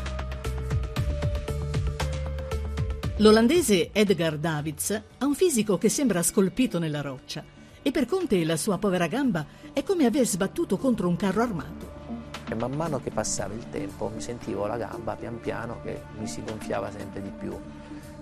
[3.20, 7.42] L'olandese Edgar Davids ha un fisico che sembra scolpito nella roccia
[7.82, 11.96] e per Conte la sua povera gamba è come aver sbattuto contro un carro armato.
[12.48, 16.28] E man mano che passava il tempo mi sentivo la gamba pian piano che mi
[16.28, 17.58] si gonfiava sempre di più,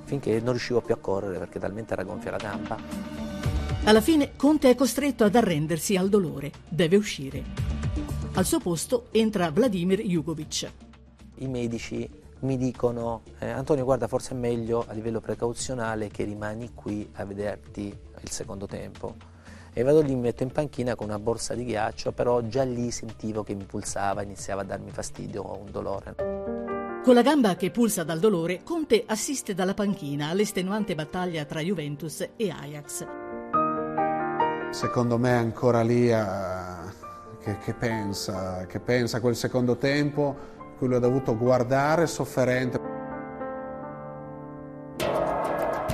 [0.05, 2.79] finché non riuscivo più a correre perché talmente era gonfia la gamba.
[3.85, 7.45] Alla fine Conte è costretto ad arrendersi al dolore, deve uscire.
[8.37, 10.71] Al suo posto entra Vladimir Jugovic.
[11.37, 12.07] I medici
[12.41, 17.25] mi dicono eh, Antonio guarda forse è meglio a livello precauzionale che rimani qui a
[17.25, 17.87] vederti
[18.21, 19.15] il secondo tempo.
[19.73, 22.91] E vado lì mi metto in panchina con una borsa di ghiaccio però già lì
[22.91, 26.15] sentivo che mi pulsava iniziava a darmi fastidio un dolore.
[27.03, 32.21] Con la gamba che pulsa dal dolore Conte assiste dalla panchina all'estenuante battaglia tra Juventus
[32.37, 33.07] e Ajax.
[34.73, 36.66] Secondo me ancora lì a...
[37.47, 42.95] che, che pensa che pensa quel secondo tempo cui lui ha dovuto guardare sofferente.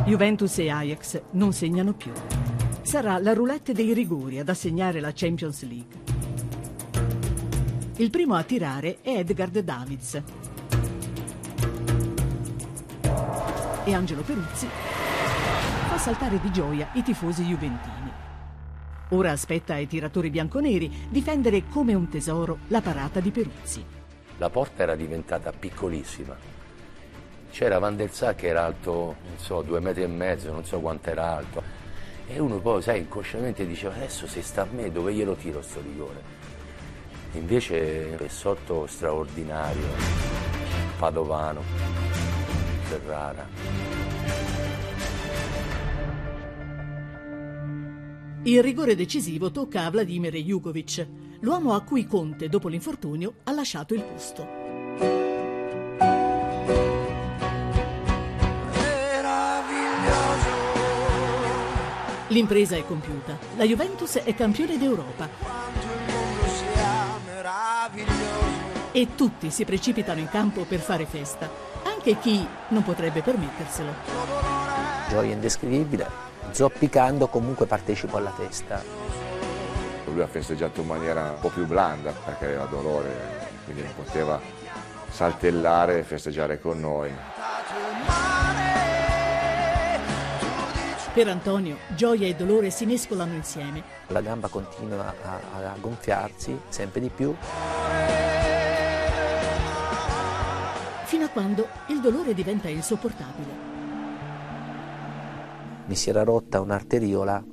[0.07, 2.11] Juventus e Ajax non segnano più.
[2.81, 6.01] Sarà la roulette dei rigori ad assegnare la Champions League.
[7.97, 10.23] Il primo a tirare è Edgard Davids.
[13.85, 14.67] E Angelo Peruzzi
[15.89, 18.02] fa saltare di gioia i tifosi juventini.
[19.13, 24.01] Ora aspetta ai tiratori bianconeri difendere come un tesoro la parata di Peruzzi
[24.43, 26.37] la porta era diventata piccolissima.
[27.53, 30.81] C'era Van der Sar che era alto, non so, due metri e mezzo, non so
[30.81, 31.63] quanto era alto.
[32.27, 35.81] E uno poi, sai, inconsciamente diceva, adesso se sta a me, dove glielo tiro sto
[35.81, 36.41] rigore?
[37.35, 39.87] Invece è sotto straordinario,
[40.99, 41.63] Padovano,
[42.83, 43.92] Ferrara.
[48.45, 51.07] Il rigore decisivo tocca a Vladimir Jugovic,
[51.41, 54.49] l'uomo a cui Conte, dopo l'infortunio, ha lasciato il posto.
[62.27, 63.39] L'impresa è compiuta.
[63.57, 65.29] La Juventus è campione d'Europa.
[68.91, 71.49] E tutti si precipitano in campo per fare festa,
[71.85, 73.93] anche chi non potrebbe permetterselo.
[75.11, 78.83] Gioia indescrivibile, zoppicando comunque partecipo alla festa.
[80.07, 84.41] Lui ha festeggiato in maniera un po' più blanda perché aveva dolore, quindi non poteva
[85.11, 87.11] saltellare e festeggiare con noi.
[91.15, 93.83] Per Antonio, gioia e dolore si mescolano insieme.
[94.07, 95.41] La gamba continua a,
[95.73, 97.35] a gonfiarsi sempre di più.
[101.05, 103.72] Fino a quando il dolore diventa insopportabile.
[105.93, 107.45] Mi si era rotta un'arteriola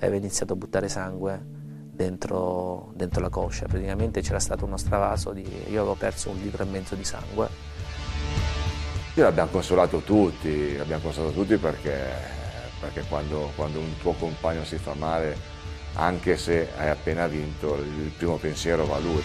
[0.00, 1.40] e avevo iniziato a buttare sangue
[1.92, 3.66] dentro, dentro la coscia.
[3.66, 7.48] Praticamente c'era stato uno stravaso, di, io avevo perso un litro e mezzo di sangue.
[9.14, 12.08] Io l'abbiamo consolato tutti, l'abbiamo consolato tutti perché,
[12.80, 15.36] perché quando, quando un tuo compagno si fa male,
[15.92, 19.22] anche se hai appena vinto, il primo pensiero va a lui.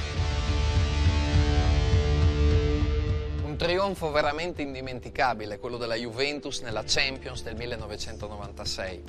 [3.62, 9.04] Trionfo veramente indimenticabile, quello della Juventus nella Champions del 1996.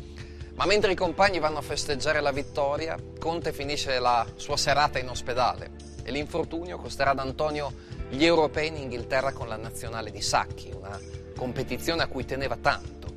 [0.56, 5.08] Ma mentre i compagni vanno a festeggiare la vittoria, Conte finisce la sua serata in
[5.08, 5.70] ospedale
[6.02, 7.72] e l'infortunio costerà ad Antonio
[8.10, 11.00] gli europei in Inghilterra con la nazionale di Sacchi, una
[11.34, 13.08] competizione a cui teneva tanto.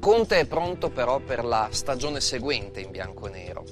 [0.00, 3.64] Conte è pronto però per la stagione seguente in bianco e nero.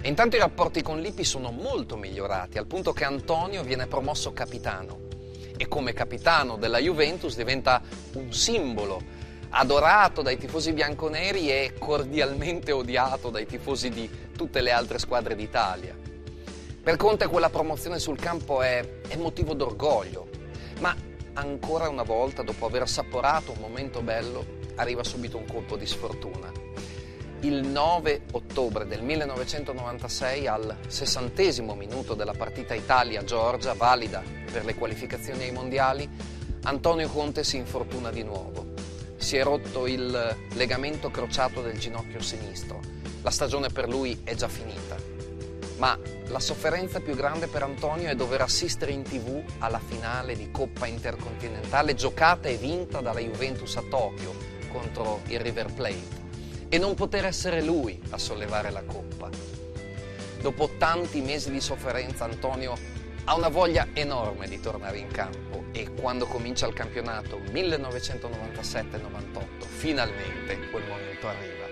[0.00, 4.32] E intanto i rapporti con Lippi sono molto migliorati, al punto che Antonio viene promosso
[4.32, 5.08] capitano
[5.58, 7.82] e come capitano della Juventus diventa
[8.14, 9.02] un simbolo,
[9.50, 15.96] adorato dai tifosi bianconeri e cordialmente odiato dai tifosi di tutte le altre squadre d'Italia.
[16.80, 20.28] Per Conte quella promozione sul campo è, è motivo d'orgoglio,
[20.78, 20.94] ma
[21.34, 26.67] ancora una volta, dopo aver assaporato un momento bello, arriva subito un colpo di sfortuna.
[27.42, 35.44] Il 9 ottobre del 1996, al sessantesimo minuto della partita Italia-Georgia, valida per le qualificazioni
[35.44, 36.10] ai mondiali,
[36.62, 38.74] Antonio Conte si infortuna di nuovo.
[39.16, 42.80] Si è rotto il legamento crociato del ginocchio sinistro.
[43.22, 44.96] La stagione per lui è già finita.
[45.76, 45.96] Ma
[46.26, 50.86] la sofferenza più grande per Antonio è dover assistere in tv alla finale di Coppa
[50.88, 54.34] Intercontinentale giocata e vinta dalla Juventus a Tokyo
[54.72, 56.17] contro il River Plate
[56.68, 59.30] e non poter essere lui a sollevare la coppa.
[60.40, 62.76] Dopo tanti mesi di sofferenza Antonio
[63.24, 70.70] ha una voglia enorme di tornare in campo e quando comincia il campionato 1997-98 finalmente
[70.70, 71.66] quel momento arriva.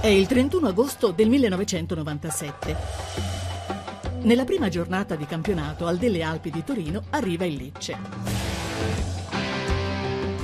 [0.00, 2.76] È il 31 agosto del 1997.
[4.22, 9.13] Nella prima giornata di campionato al delle Alpi di Torino arriva il Lecce.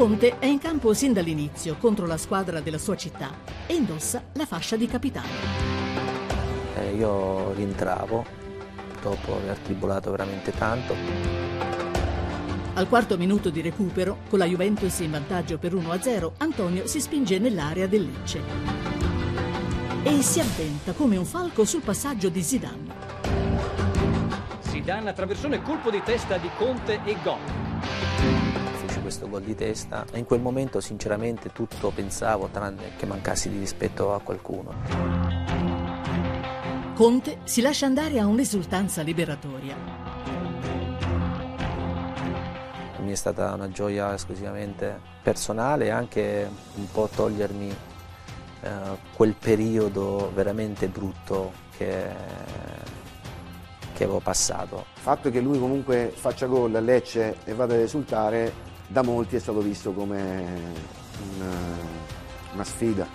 [0.01, 3.35] Conte è in campo sin dall'inizio contro la squadra della sua città
[3.67, 5.29] e indossa la fascia di capitano.
[6.75, 8.25] Eh, io rientravo
[9.03, 10.95] dopo aver tribolato veramente tanto.
[12.73, 17.39] Al quarto minuto di recupero, con la Juventus in vantaggio per 1-0, Antonio si spinge
[17.39, 18.41] nell'area del Lecce
[20.03, 22.95] e si avventa come un falco sul passaggio di Zidane.
[24.61, 27.70] Zidane attraversò nel colpo di testa di Conte e gol.
[29.11, 33.59] Questo gol di testa e in quel momento sinceramente tutto pensavo tranne che mancassi di
[33.59, 34.73] rispetto a qualcuno.
[36.95, 39.75] Conte si lascia andare a un'esultanza liberatoria.
[43.01, 47.69] Mi è stata una gioia esclusivamente personale e anche un po' togliermi
[48.61, 48.71] eh,
[49.17, 52.15] quel periodo veramente brutto che,
[53.93, 54.85] che avevo passato.
[54.95, 59.37] Il fatto che lui comunque faccia gol a Lecce e vada ad esultare da molti
[59.37, 60.45] è stato visto come
[61.37, 61.55] una,
[62.55, 63.07] una sfida.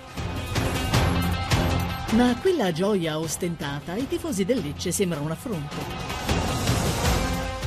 [2.11, 5.75] Ma quella gioia ostentata ai tifosi del Lecce sembra un affronto.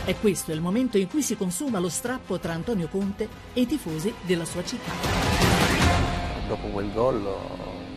[0.07, 3.67] È questo il momento in cui si consuma lo strappo tra Antonio Conte e i
[3.67, 4.93] tifosi della sua città.
[6.49, 7.29] Dopo quel gol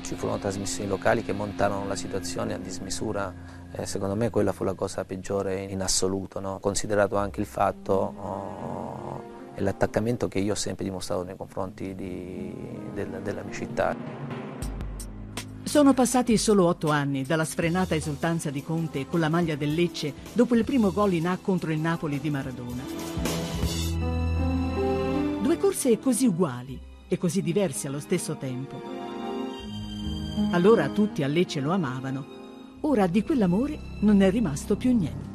[0.01, 3.34] ci furono trasmissioni locali che montarono la situazione a dismisura.
[3.72, 6.59] Eh, secondo me quella fu la cosa peggiore in assoluto, no?
[6.59, 8.70] considerato anche il fatto oh,
[9.62, 12.53] l'attaccamento che io ho sempre dimostrato nei confronti di,
[12.93, 13.95] del, della mia città.
[15.64, 20.14] Sono passati solo otto anni dalla sfrenata esultanza di Conte con la maglia del Lecce
[20.34, 22.84] dopo il primo gol in A contro il Napoli di Maradona.
[25.41, 28.82] Due corse così uguali e così diverse allo stesso tempo.
[30.51, 32.26] Allora tutti a Lecce lo amavano,
[32.82, 35.30] ora di quell'amore non è rimasto più niente.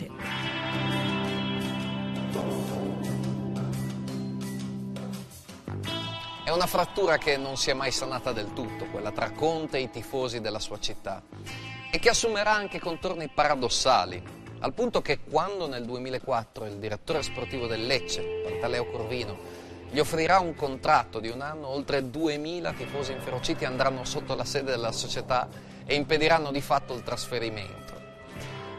[6.47, 9.80] È una frattura che non si è mai sanata del tutto, quella tra Conte e
[9.80, 11.20] i tifosi della sua città,
[11.90, 14.22] e che assumerà anche contorni paradossali,
[14.61, 19.36] al punto che quando nel 2004 il direttore sportivo del Lecce, Pantaleo Corvino,
[19.90, 24.70] gli offrirà un contratto di un anno, oltre 2000 tifosi inferociti andranno sotto la sede
[24.70, 25.49] della società
[25.84, 27.92] e impediranno di fatto il trasferimento.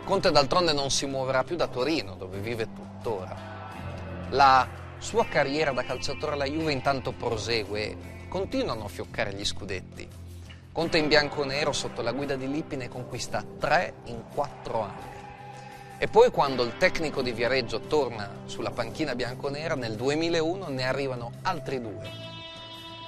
[0.06, 3.36] Conte d'altronde non si muoverà più da Torino, dove vive tuttora.
[4.30, 10.06] La sua carriera da calciatore alla Juve intanto prosegue continuano a fioccare gli scudetti.
[10.74, 15.16] Conte in bianco-nero sotto la guida di Lippi ne conquista tre in quattro anni.
[15.98, 21.32] E poi quando il tecnico di Viareggio torna sulla panchina bianconera nel 2001 ne arrivano
[21.44, 22.12] altri due.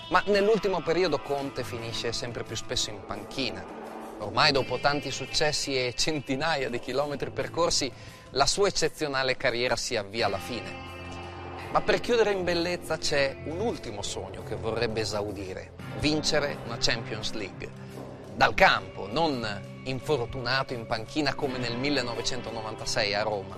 [0.08, 3.62] Ma nell'ultimo periodo Conte finisce sempre più spesso in panchina.
[4.20, 7.92] Ormai dopo tanti successi e centinaia di chilometri percorsi,
[8.30, 10.99] la sua eccezionale carriera si avvia alla fine.
[11.72, 17.34] Ma per chiudere in bellezza c'è un ultimo sogno che vorrebbe esaudire, vincere una Champions
[17.34, 17.70] League.
[18.34, 23.56] Dal campo, non infortunato in panchina come nel 1996 a Roma.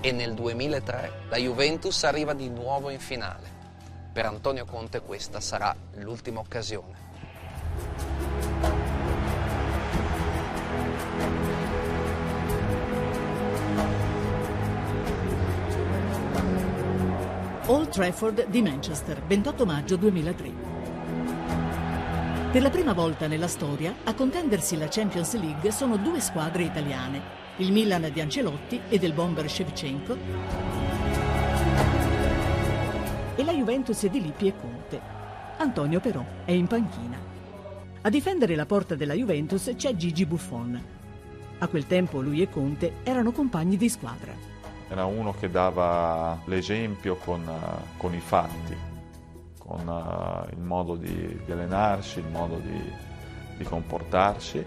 [0.00, 3.50] E nel 2003 la Juventus arriva di nuovo in finale.
[4.12, 7.10] Per Antonio Conte questa sarà l'ultima occasione.
[17.72, 20.52] Old Trafford di Manchester, 28 maggio 2003.
[22.52, 27.22] Per la prima volta nella storia a contendersi la Champions League sono due squadre italiane,
[27.56, 30.16] il Milan di Ancelotti e del bomber Shevchenko
[33.36, 35.00] e la Juventus di Lippi e Conte.
[35.56, 37.16] Antonio però è in panchina.
[38.02, 40.78] A difendere la porta della Juventus c'è Gigi Buffon.
[41.56, 44.51] A quel tempo lui e Conte erano compagni di squadra
[44.92, 48.76] era uno che dava l'esempio con, uh, con i fatti,
[49.58, 52.92] con uh, il modo di, di, allenarsi, il modo di,
[53.56, 54.62] di comportarsi.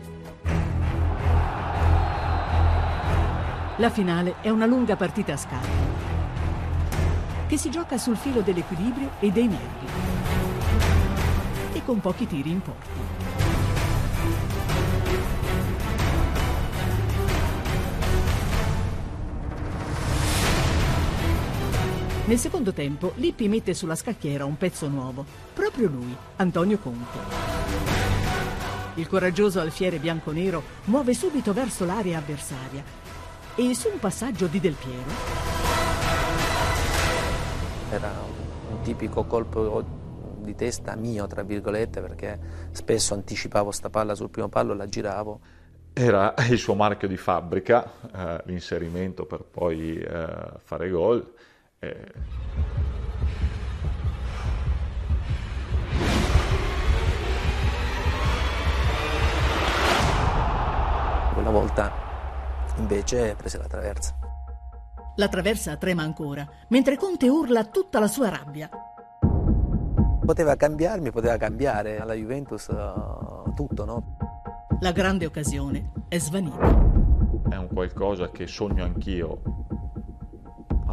[3.77, 5.83] La finale è una lunga partita a scacchi
[7.45, 9.85] che si gioca sul filo dell'equilibrio e dei nervi
[11.73, 13.04] e con pochi tiri in porta.
[22.27, 25.23] Nel secondo tempo Lippi mette sulla scacchiera un pezzo nuovo,
[25.53, 27.19] proprio lui, Antonio Conte.
[28.95, 32.83] Il coraggioso alfiere bianco-nero muove subito verso l'area avversaria
[33.53, 35.11] e su un passaggio di Del Piero.
[37.91, 38.11] Era
[38.71, 39.85] un tipico colpo
[40.39, 42.39] di testa mio, tra virgolette, perché
[42.71, 45.39] spesso anticipavo sta palla sul primo pallo e la giravo.
[45.93, 50.27] Era il suo marchio di fabbrica, eh, l'inserimento per poi eh,
[50.63, 51.33] fare gol
[51.85, 52.11] eh...
[61.33, 61.91] Quella volta
[62.77, 64.15] invece prese la traversa.
[65.17, 68.69] La traversa trema ancora, mentre Conte urla tutta la sua rabbia.
[70.25, 74.17] Poteva cambiarmi, poteva cambiare alla Juventus uh, tutto, no?
[74.81, 76.67] La grande occasione è svanita.
[77.49, 79.64] È un qualcosa che sogno anch'io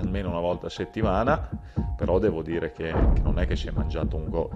[0.03, 1.49] almeno una volta a settimana,
[1.97, 4.51] però devo dire che, che non è che si è mangiato un gol.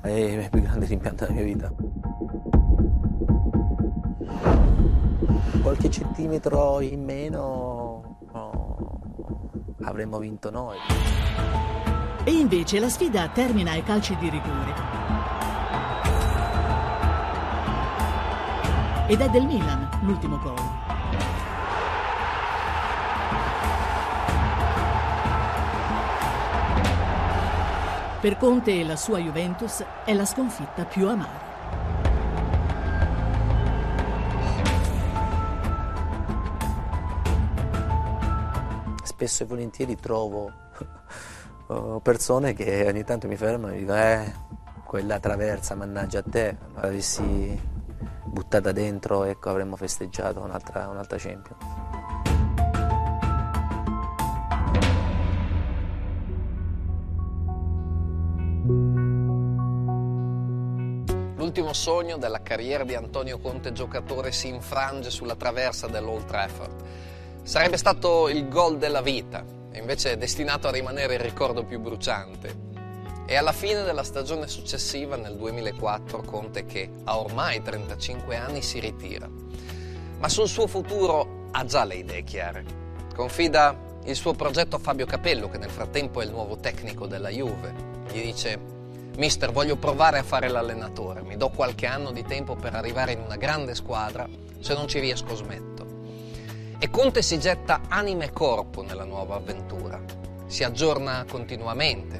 [0.00, 1.72] È il più grande rimpianto della mia vita.
[5.62, 9.00] Qualche centimetro in meno no,
[9.82, 10.76] avremmo vinto noi.
[12.24, 14.72] E invece la sfida termina ai calci di rigore.
[19.06, 20.83] Ed è del Milan l'ultimo gol.
[28.24, 31.42] Per Conte e la sua Juventus è la sconfitta più amara.
[39.02, 40.50] Spesso e volentieri trovo
[41.68, 44.32] oh, persone che ogni tanto mi fermano e dicono eh,
[44.86, 47.60] quella traversa, mannaggia a te, l'avessi
[48.24, 51.73] buttata dentro, ecco avremmo festeggiato un'altra, un'altra Champions.
[61.54, 66.82] L'ultimo sogno della carriera di Antonio Conte giocatore si infrange sulla traversa dell'Old Trafford.
[67.44, 69.44] Sarebbe stato il gol della vita,
[69.74, 72.56] invece è destinato a rimanere il ricordo più bruciante.
[73.24, 78.80] E alla fine della stagione successiva, nel 2004, Conte che ha ormai 35 anni si
[78.80, 79.30] ritira.
[80.18, 82.64] Ma sul suo futuro ha già le idee chiare.
[83.14, 87.28] Confida il suo progetto a Fabio Capello, che nel frattempo è il nuovo tecnico della
[87.28, 87.72] Juve
[88.10, 88.73] Gli dice,
[89.16, 93.20] mister voglio provare a fare l'allenatore, mi do qualche anno di tempo per arrivare in
[93.20, 94.28] una grande squadra,
[94.60, 95.86] se non ci riesco smetto.
[96.78, 100.02] E Conte si getta anima e corpo nella nuova avventura,
[100.46, 102.18] si aggiorna continuamente,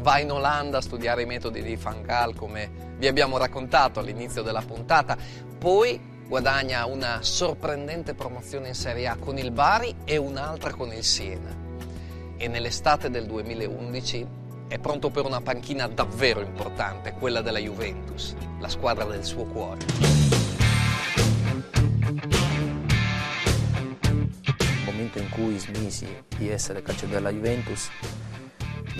[0.00, 4.42] va in Olanda a studiare i metodi di Van Gaal come vi abbiamo raccontato all'inizio
[4.42, 5.16] della puntata,
[5.58, 11.04] poi guadagna una sorprendente promozione in Serie A con il Bari e un'altra con il
[11.04, 11.64] Siena.
[12.36, 14.26] E nell'estate del 2011
[14.68, 19.84] è pronto per una panchina davvero importante, quella della Juventus, la squadra del suo cuore.
[24.58, 26.06] Nel momento in cui smisi
[26.36, 27.88] di essere calciatore della Juventus,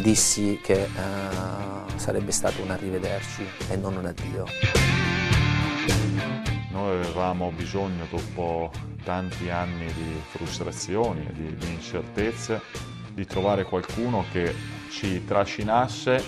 [0.00, 4.44] dissi che uh, sarebbe stato un arrivederci e non un addio.
[6.70, 8.70] Noi avevamo bisogno, dopo
[9.02, 12.60] tanti anni di frustrazioni e di, di incertezze,
[13.12, 14.54] di trovare qualcuno che
[14.96, 16.24] ci trascinasse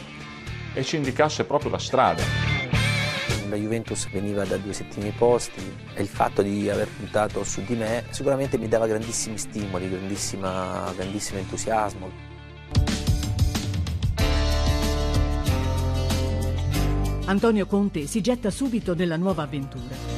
[0.75, 2.23] e ci indicasse proprio la strada.
[3.49, 5.63] La Juventus veniva da due settimi posti
[5.95, 11.39] e il fatto di aver puntato su di me sicuramente mi dava grandissimi stimoli, grandissimo
[11.39, 12.11] entusiasmo.
[17.25, 20.17] Antonio Conte si getta subito nella nuova avventura.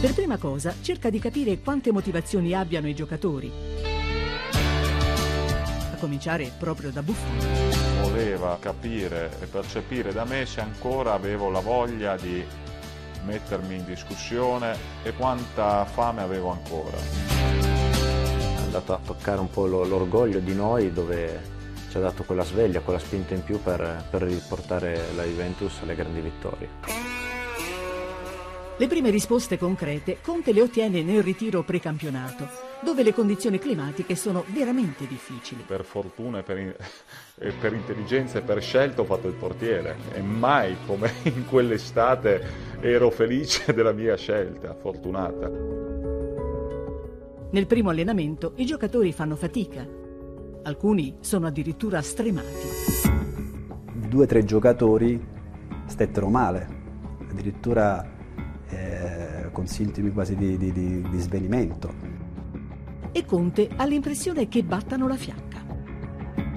[0.00, 3.75] Per prima cosa cerca di capire quante motivazioni abbiano i giocatori,
[6.06, 7.36] cominciare proprio da Buffon.
[8.00, 12.44] Voleva capire e percepire da me se ancora avevo la voglia di
[13.24, 16.96] mettermi in discussione e quanta fame avevo ancora.
[16.96, 21.54] È andato a toccare un po' l'orgoglio di noi dove
[21.90, 25.96] ci ha dato quella sveglia, quella spinta in più per, per riportare la Juventus alle
[25.96, 26.68] grandi vittorie.
[28.78, 34.44] Le prime risposte concrete Conte le ottiene nel ritiro precampionato, dove le condizioni climatiche sono
[34.48, 35.62] veramente difficili.
[35.66, 36.74] Per fortuna e per, in...
[37.38, 42.44] e per intelligenza e per scelta ho fatto il portiere e mai come in quell'estate
[42.80, 45.50] ero felice della mia scelta, fortunata.
[47.48, 49.86] Nel primo allenamento i giocatori fanno fatica,
[50.62, 53.14] alcuni sono addirittura stremati.
[54.08, 55.34] Due o tre giocatori
[55.86, 56.68] stettero male,
[57.30, 58.04] addirittura
[58.68, 62.15] eh, con sintomi quasi di, di, di, di svenimento.
[63.16, 65.64] E Conte ha l'impressione che battano la fiacca.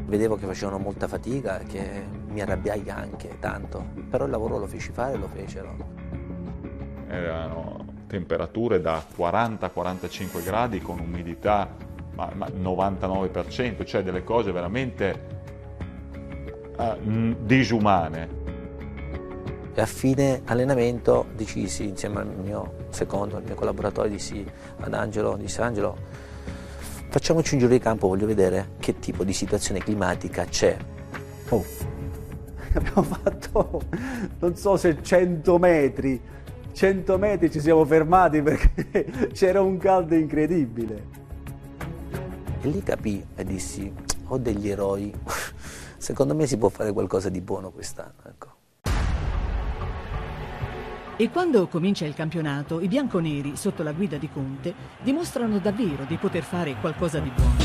[0.08, 4.68] Vedevo che facevano molta fatica e che mi arrabbiai anche tanto, però il lavoro lo
[4.68, 5.74] feci fare e lo fecero.
[7.08, 11.78] Erano temperature da 40-45 gradi con umidità
[12.16, 15.28] ma, ma 99%, cioè delle cose veramente
[16.76, 18.28] uh, disumane.
[19.74, 24.46] E a fine allenamento decisi insieme al mio secondo, al mio collaboratore, dissi
[24.82, 26.09] ad Angelo, disse Angelo,
[27.10, 30.78] facciamoci un giro di campo, voglio vedere che tipo di situazione climatica c'è.
[31.50, 31.66] Oh,
[32.74, 33.82] abbiamo fatto
[34.40, 36.22] non so se 100 metri,
[36.72, 41.18] 100 metri ci siamo fermati perché c'era un caldo incredibile.
[42.62, 43.92] E lì capì e dissi,
[44.28, 45.12] ho degli eroi,
[45.98, 48.22] secondo me si può fare qualcosa di buono quest'anno.
[48.28, 48.59] Ecco.
[51.22, 56.16] E quando comincia il campionato, i bianconeri, sotto la guida di Conte, dimostrano davvero di
[56.16, 57.58] poter fare qualcosa di buono.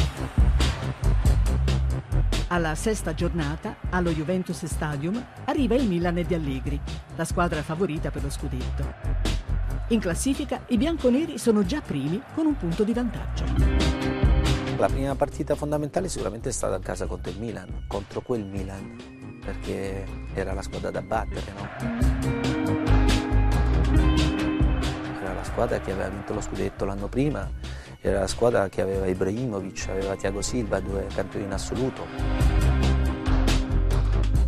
[2.49, 6.81] Alla sesta giornata, allo Juventus Stadium, arriva il Milan di Allegri,
[7.15, 8.93] la squadra favorita per lo scudetto.
[9.91, 13.45] In classifica, i bianconeri sono già primi con un punto di vantaggio.
[14.79, 18.97] La prima partita fondamentale sicuramente è stata a casa contro il Milan, contro quel Milan,
[19.45, 22.14] perché era la squadra da battere, no?
[25.45, 27.49] Squadra che aveva vinto lo scudetto l'anno prima,
[28.01, 32.07] era la squadra che aveva Ibrahimovic, aveva Tiago Silva, due campioni in assoluto.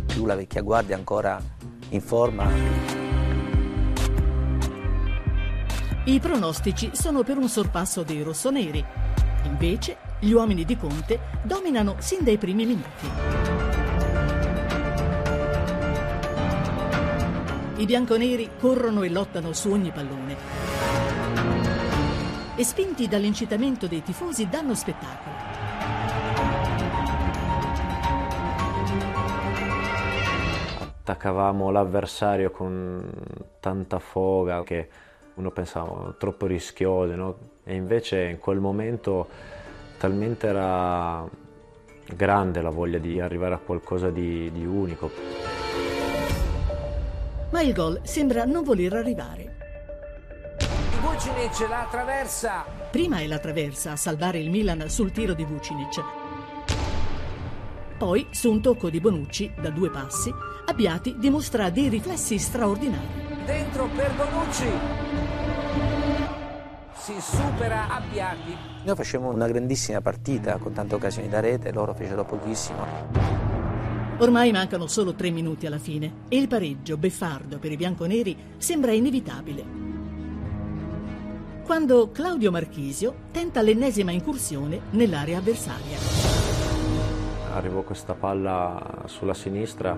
[0.05, 1.41] Più la vecchia guardia ancora
[1.89, 2.49] in forma.
[6.05, 8.85] I pronostici sono per un sorpasso dei rossoneri.
[9.43, 13.09] Invece, gli uomini di Conte dominano sin dai primi minuti.
[17.77, 20.56] I bianconeri corrono e lottano su ogni pallone
[22.57, 25.35] e spinti dall'incitamento dei tifosi danno spettacolo.
[30.79, 33.07] Attaccavamo l'avversario con
[33.59, 34.89] tanta foga che
[35.35, 37.37] uno pensava troppo rischiose, no?
[37.63, 39.27] e invece in quel momento
[39.99, 41.29] talmente era
[42.15, 45.11] grande la voglia di arrivare a qualcosa di, di unico.
[47.51, 49.56] Ma il gol sembra non voler arrivare.
[51.17, 52.63] Vucinic la traversa.
[52.91, 56.03] Prima è la traversa a salvare il Milan sul tiro di Vucinic.
[57.97, 60.31] Poi, su un tocco di Bonucci, da due passi,
[60.67, 63.07] Abbiati dimostra dei riflessi straordinari.
[63.45, 64.67] Dentro per Bonucci.
[66.93, 68.55] Si supera Abbiati.
[68.83, 72.85] Noi facevamo una grandissima partita con tante occasioni da rete, loro fecero pochissimo.
[74.19, 78.91] Ormai mancano solo tre minuti alla fine e il pareggio beffardo per i bianconeri sembra
[78.91, 79.86] inevitabile.
[81.67, 85.97] Quando Claudio Marchisio tenta l'ennesima incursione nell'area avversaria.
[87.53, 89.93] Arrivò questa palla sulla sinistra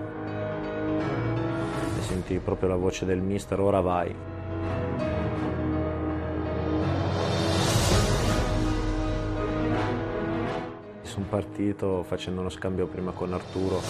[1.96, 4.12] e sentì proprio la voce del mister, ora vai.
[11.02, 13.80] Sono partito facendo uno scambio prima con Arturo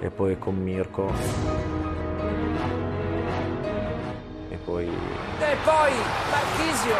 [0.00, 1.71] e poi con Mirko
[4.72, 5.92] poi E poi
[6.30, 6.96] Marchisio.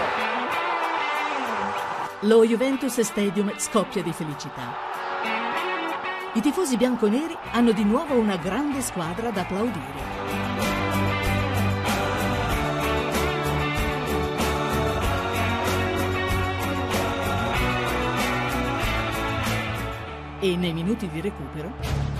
[2.20, 4.90] Lo Juventus Stadium scoppia di felicità.
[6.34, 10.10] I tifosi bianconeri hanno di nuovo una grande squadra da applaudire.
[20.40, 22.11] E nei minuti di recupero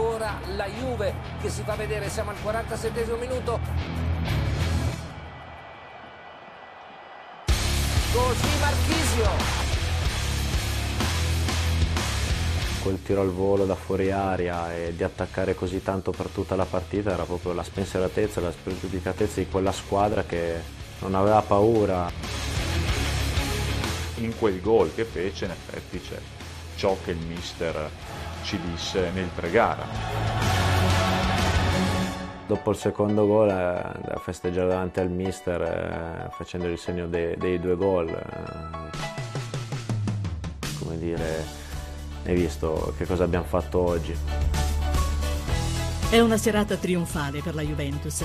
[0.00, 3.60] Ancora la Juve che si fa vedere, siamo al 47 minuto.
[8.10, 9.68] Così Marchisio.
[12.82, 16.64] quel tiro al volo da fuori aria e di attaccare così tanto per tutta la
[16.64, 20.62] partita era proprio la spensieratezza, la spregiudicatezza di quella squadra che
[21.00, 22.10] non aveva paura.
[24.16, 26.18] In quel gol che fece in effetti c'è
[26.76, 27.90] ciò che il mister
[28.42, 29.84] ci disse nel pregara.
[32.46, 37.36] Dopo il secondo gol eh, da festeggiare davanti al mister eh, facendo il segno dei,
[37.36, 38.08] dei due gol.
[38.08, 38.98] eh,
[40.78, 41.44] come dire,
[42.24, 44.16] hai visto che cosa abbiamo fatto oggi.
[46.10, 48.24] è una serata trionfale per la Juventus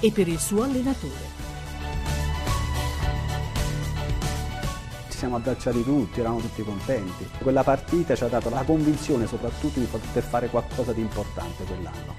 [0.00, 1.43] e per il suo allenatore.
[5.24, 7.26] Siamo abbracciati tutti, eravamo tutti contenti.
[7.38, 12.14] Quella partita ci ha dato la convinzione soprattutto di poter fare qualcosa di importante quell'anno.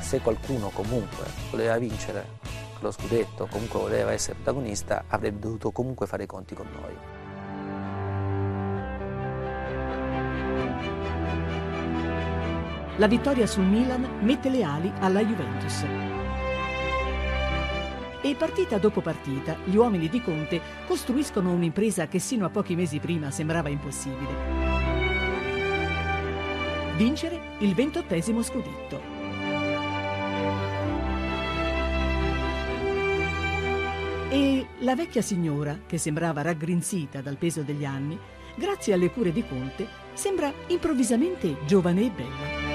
[0.00, 2.36] Se qualcuno comunque voleva vincere
[2.80, 6.96] lo scudetto, comunque voleva essere protagonista, avrebbe dovuto comunque fare i conti con noi.
[12.96, 16.07] La vittoria sul Milan mette le ali alla Juventus.
[18.20, 22.98] E partita dopo partita, gli uomini di Conte costruiscono un'impresa che sino a pochi mesi
[22.98, 24.34] prima sembrava impossibile.
[26.96, 29.00] Vincere il ventottesimo scudetto.
[34.30, 38.18] E la vecchia signora, che sembrava raggrinzita dal peso degli anni,
[38.56, 42.66] grazie alle cure di Conte, sembra improvvisamente giovane e bella.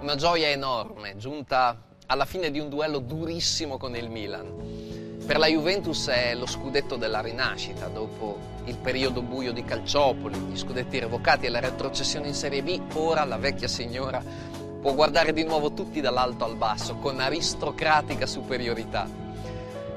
[0.00, 5.24] Una gioia enorme, giunta alla fine di un duello durissimo con il Milan.
[5.26, 10.56] Per la Juventus è lo scudetto della rinascita, dopo il periodo buio di Calciopoli, gli
[10.56, 14.22] scudetti revocati e la retrocessione in Serie B, ora la vecchia signora
[14.80, 19.08] può guardare di nuovo tutti dall'alto al basso, con aristocratica superiorità.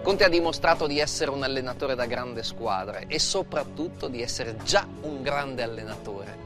[0.01, 4.87] Conte ha dimostrato di essere un allenatore da grande squadre e soprattutto di essere già
[5.01, 6.37] un grande allenatore.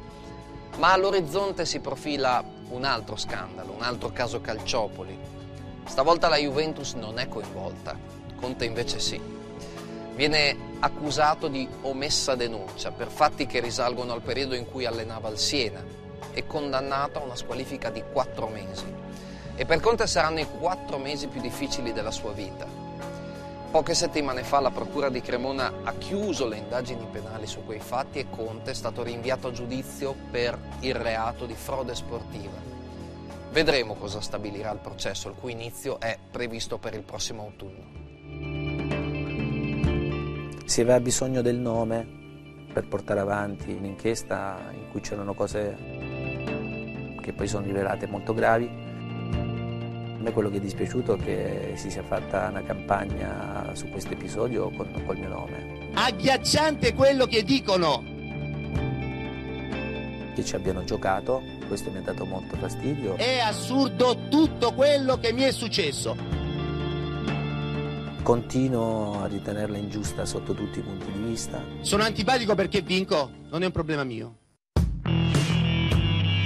[0.77, 5.32] Ma all'orizzonte si profila un altro scandalo, un altro caso Calciopoli.
[5.85, 7.97] Stavolta la Juventus non è coinvolta,
[8.35, 9.21] Conte invece sì.
[10.15, 15.37] Viene accusato di omessa denuncia per fatti che risalgono al periodo in cui allenava il
[15.37, 15.83] Siena
[16.33, 18.85] e condannato a una squalifica di quattro mesi.
[19.55, 22.65] E per Conte saranno i quattro mesi più difficili della sua vita.
[23.71, 28.19] Poche settimane fa la Procura di Cremona ha chiuso le indagini penali su quei fatti
[28.19, 32.72] e Conte è stato rinviato a giudizio per il reato di frode sportiva.
[33.53, 38.01] Vedremo cosa stabilirà il processo, il cui inizio è previsto per il prossimo autunno.
[40.65, 45.77] Si aveva bisogno del nome per portare avanti un'inchiesta in cui c'erano cose
[47.21, 48.65] che poi sono rivelate molto gravi.
[48.65, 54.13] A me quello che è dispiaciuto è che si sia fatta una campagna su questo
[54.13, 58.03] episodio con, col mio nome, Agghiacciante quello che dicono.
[60.33, 61.43] che ci abbiano giocato,
[61.73, 63.15] questo mi ha dato molto fastidio.
[63.15, 66.15] È assurdo tutto quello che mi è successo.
[68.21, 71.63] Continuo a ritenerla ingiusta sotto tutti i punti di vista.
[71.81, 74.35] Sono antipatico perché vinco, non è un problema mio.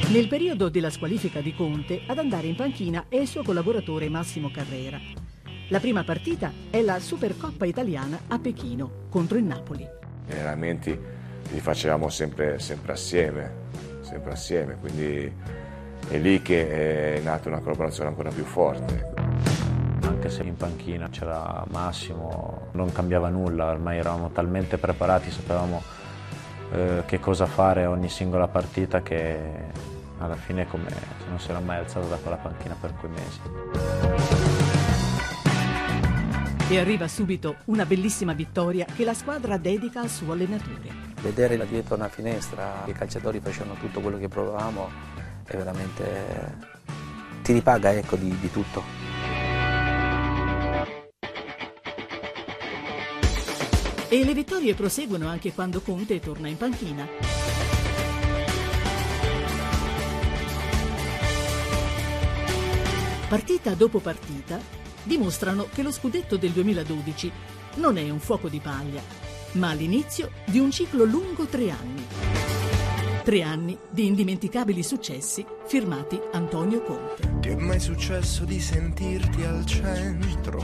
[0.07, 4.49] Nel periodo della squalifica di Conte, ad andare in panchina è il suo collaboratore Massimo
[4.49, 4.97] Carrera.
[5.67, 9.85] La prima partita è la Supercoppa italiana a Pechino contro il Napoli.
[10.25, 10.97] Gli allenamenti
[11.51, 13.65] li facevamo sempre, sempre assieme,
[14.07, 15.31] sempre assieme, quindi
[16.09, 19.13] è lì che è nata una collaborazione ancora più forte.
[20.01, 25.83] Anche se in panchina c'era Massimo, non cambiava nulla, ormai eravamo talmente preparati, sapevamo
[26.71, 29.35] eh, che cosa fare ogni singola partita che
[30.19, 30.89] alla fine come
[31.27, 34.56] non si era mai alzato da quella panchina per quei mesi.
[36.69, 40.89] E arriva subito una bellissima vittoria che la squadra dedica al suo allenatore.
[41.21, 44.89] Vedere dietro una finestra i calciatori facevano tutto quello che provavamo
[45.45, 46.57] è veramente...
[47.41, 48.83] ti ripaga ecco di, di tutto.
[54.09, 57.07] E le vittorie proseguono anche quando Conte torna in panchina.
[63.29, 67.31] Partita dopo partita dimostrano che lo scudetto del 2012
[67.75, 69.01] non è un fuoco di paglia,
[69.53, 72.05] ma l'inizio di un ciclo lungo tre anni.
[73.23, 77.39] Tre anni di indimenticabili successi firmati Antonio Conte.
[77.41, 80.63] Ti è mai successo di sentirti al centro?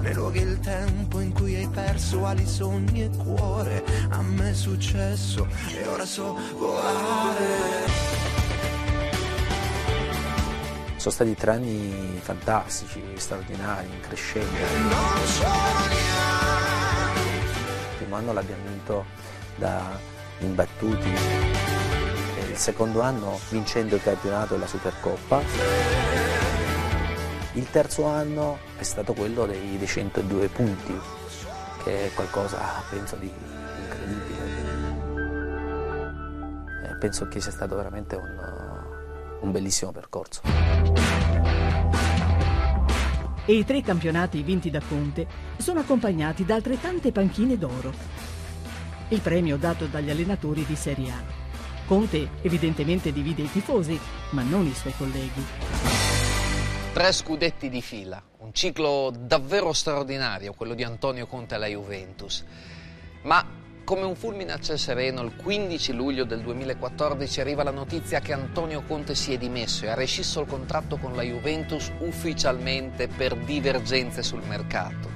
[0.00, 3.84] Nei luoghi il tempo in cui hai perso ali, sogni e cuore.
[4.08, 8.11] A me è successo e ora so volare.
[11.02, 14.56] Sono stati tre anni fantastici, straordinari, in crescendo.
[17.90, 19.06] Il primo anno l'abbiamo vinto
[19.56, 19.98] da
[20.38, 25.42] imbattuti, il secondo anno vincendo il campionato e la Supercoppa.
[27.54, 30.96] Il terzo anno è stato quello dei, dei 102 punti,
[31.82, 33.28] che è qualcosa, penso, di
[33.82, 34.60] incredibile.
[36.84, 38.51] Eh, penso che sia stato veramente un,
[39.42, 40.40] un bellissimo percorso.
[43.44, 45.26] E i tre campionati vinti da Conte
[45.56, 47.92] sono accompagnati da altrettante panchine d'oro.
[49.08, 51.22] Il premio dato dagli allenatori di Serie A.
[51.84, 53.98] Conte evidentemente divide i tifosi,
[54.30, 55.44] ma non i suoi colleghi.
[56.92, 62.44] Tre scudetti di fila, un ciclo davvero straordinario, quello di Antonio Conte alla Juventus.
[63.22, 63.44] Ma
[63.92, 68.32] come un fulmine a ciel sereno, il 15 luglio del 2014 arriva la notizia che
[68.32, 73.36] Antonio Conte si è dimesso e ha rescisso il contratto con la Juventus ufficialmente per
[73.36, 75.10] divergenze sul mercato.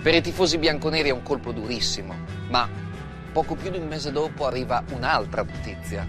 [0.00, 2.14] Per i tifosi bianconeri è un colpo durissimo,
[2.48, 2.68] ma
[3.32, 6.06] poco più di un mese dopo arriva un'altra notizia.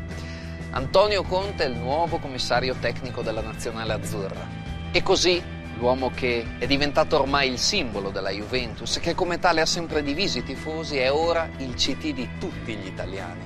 [0.70, 4.48] Antonio Conte è il nuovo commissario tecnico della nazionale azzurra.
[4.92, 5.42] E così
[5.82, 10.38] l'uomo che è diventato ormai il simbolo della Juventus, che come tale ha sempre diviso
[10.38, 13.42] i tifosi, è ora il CT di tutti gli italiani.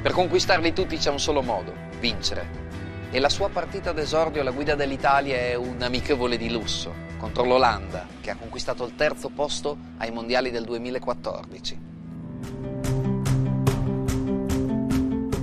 [0.00, 2.62] Per conquistarli tutti c'è un solo modo, vincere.
[3.10, 8.06] E la sua partita d'esordio alla guida dell'Italia è un amichevole di lusso contro l'Olanda,
[8.22, 11.92] che ha conquistato il terzo posto ai mondiali del 2014.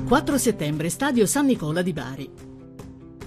[0.07, 2.50] 4 settembre, stadio San Nicola di Bari.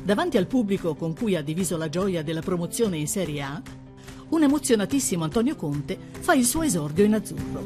[0.04, 3.62] Davanti al pubblico con cui ha diviso la gioia della promozione in Serie A,
[4.28, 7.62] un emozionatissimo Antonio Conte fa il suo esordio in azzurro.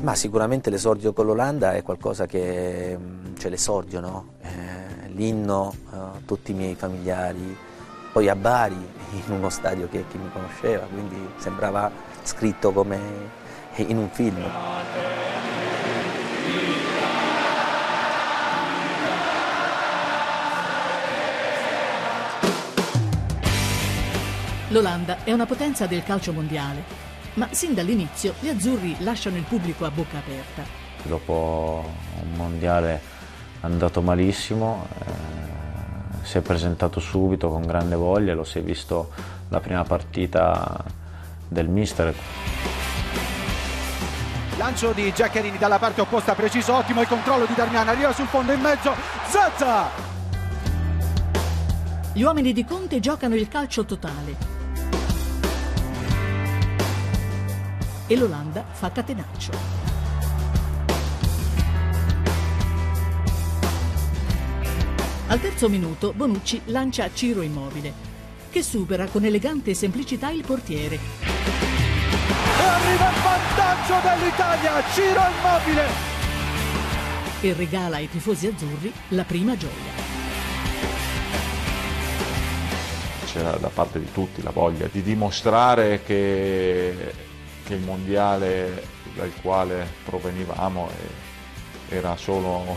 [0.00, 2.96] Ma sicuramente l'esordio con l'Olanda è qualcosa che,
[3.36, 4.32] cioè l'esordio, no?
[4.40, 7.54] eh, l'inno, eh, tutti i miei familiari,
[8.10, 8.88] poi a Bari,
[9.26, 11.90] in uno stadio che chi mi conosceva, quindi sembrava
[12.22, 12.98] scritto come
[13.76, 14.42] in un film.
[24.70, 26.84] L'Olanda è una potenza del calcio mondiale,
[27.34, 30.62] ma sin dall'inizio gli azzurri lasciano il pubblico a bocca aperta.
[31.02, 31.84] Dopo
[32.22, 33.00] un mondiale
[33.62, 39.10] andato malissimo, eh, si è presentato subito con grande voglia, lo si è visto
[39.48, 40.84] la prima partita
[41.48, 42.14] del mister.
[44.60, 48.52] Lancio di Giaccherini dalla parte opposta, preciso, ottimo il controllo di Darmian, arriva sul fondo
[48.52, 48.94] in mezzo,
[49.26, 49.88] Zazza!
[52.12, 54.36] Gli uomini di Conte giocano il calcio totale.
[58.06, 59.52] E l'Olanda fa catenaccio.
[65.28, 67.94] Al terzo minuto Bonucci lancia Ciro Immobile,
[68.50, 71.39] che supera con elegante semplicità il portiere.
[72.60, 75.86] E arriva il vantaggio dell'Italia, Ciro Immobile!
[77.40, 80.08] E regala ai tifosi azzurri la prima gioia.
[83.24, 87.14] C'era da parte di tutti la voglia di dimostrare che,
[87.64, 90.90] che il mondiale dal quale provenivamo
[91.88, 92.76] era solo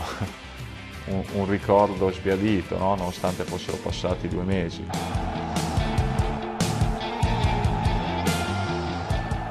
[1.12, 2.94] un, un ricordo sbiadito, no?
[2.94, 4.82] nonostante fossero passati due mesi.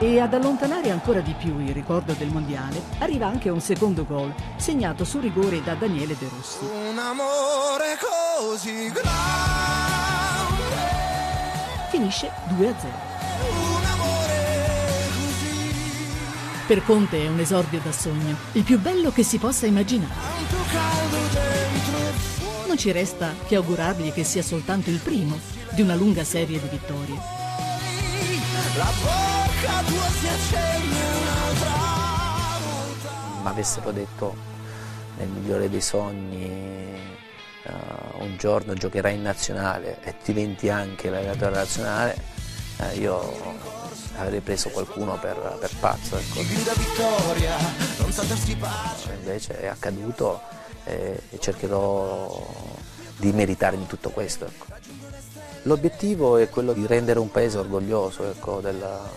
[0.03, 4.33] E ad allontanare ancora di più il ricordo del mondiale arriva anche un secondo gol,
[4.57, 6.65] segnato su rigore da Daniele De Rossi.
[6.65, 9.11] Un amore così grande.
[11.89, 12.93] Finisce 2 a 0.
[13.47, 14.43] Un amore
[15.15, 16.65] così.
[16.67, 20.13] Per Conte è un esordio da sogno, il più bello che si possa immaginare.
[22.67, 25.39] Non ci resta che augurargli che sia soltanto il primo
[25.71, 27.42] di una lunga serie di vittorie.
[28.75, 31.69] La bocca tua si accende un'altra
[32.65, 33.09] volta.
[33.43, 34.35] Mi avessero detto
[35.17, 37.71] nel migliore dei sogni eh,
[38.17, 42.17] un giorno giocherai in nazionale e diventi anche l'allenatore nazionale,
[42.77, 43.61] eh, io
[44.17, 46.17] avrei preso qualcuno per, per pazzo.
[46.17, 46.39] Ecco.
[48.55, 49.13] Pace.
[49.13, 50.41] Invece è accaduto
[50.83, 52.43] e, e cercherò
[53.17, 54.45] di meritarmi tutto questo.
[54.45, 54.65] Ecco.
[55.63, 59.09] L'obiettivo è quello di rendere un paese orgoglioso ecco, della-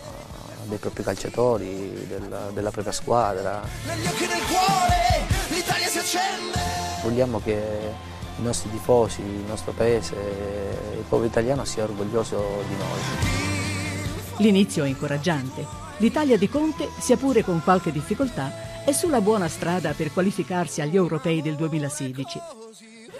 [0.66, 3.62] dei propri calciatori, della, della propria squadra.
[3.86, 6.58] Negli occhi del cuore, l'Italia si accende.
[7.02, 7.52] Vogliamo che
[8.38, 12.36] i nostri tifosi, il nostro paese, il popolo italiano sia orgoglioso
[12.68, 13.00] di noi.
[14.38, 15.64] L'inizio è incoraggiante.
[15.98, 20.94] L'Italia di Conte, sia pure con qualche difficoltà, è sulla buona strada per qualificarsi agli
[20.94, 22.40] europei del 2016.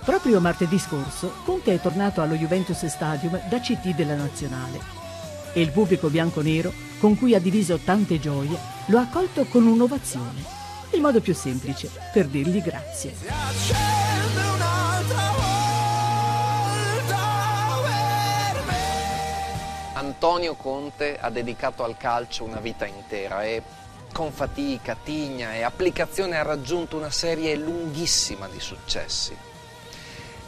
[0.07, 4.79] Proprio martedì scorso, Conte è tornato allo Juventus Stadium da CT della Nazionale.
[5.53, 10.45] E il pubblico bianconero, con cui ha diviso tante gioie, lo ha accolto con un'ovazione.
[10.93, 13.15] Il modo più semplice per dirgli grazie.
[19.95, 23.61] Antonio Conte ha dedicato al calcio una vita intera e
[24.13, 29.46] con fatica, tigna e applicazione ha raggiunto una serie lunghissima di successi.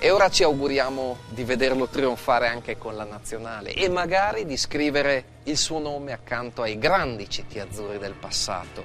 [0.01, 5.41] E ora ci auguriamo di vederlo trionfare anche con la nazionale e magari di scrivere
[5.45, 8.85] il suo nome accanto ai grandi CT azzurri del passato.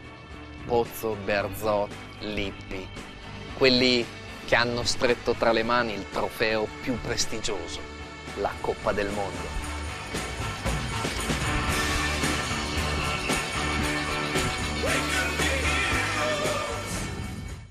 [0.65, 1.91] Pozzo, Berzot,
[2.21, 2.87] Lippi,
[3.55, 4.03] quelli
[4.45, 7.79] che hanno stretto tra le mani il trofeo più prestigioso,
[8.37, 9.62] la Coppa del Mondo.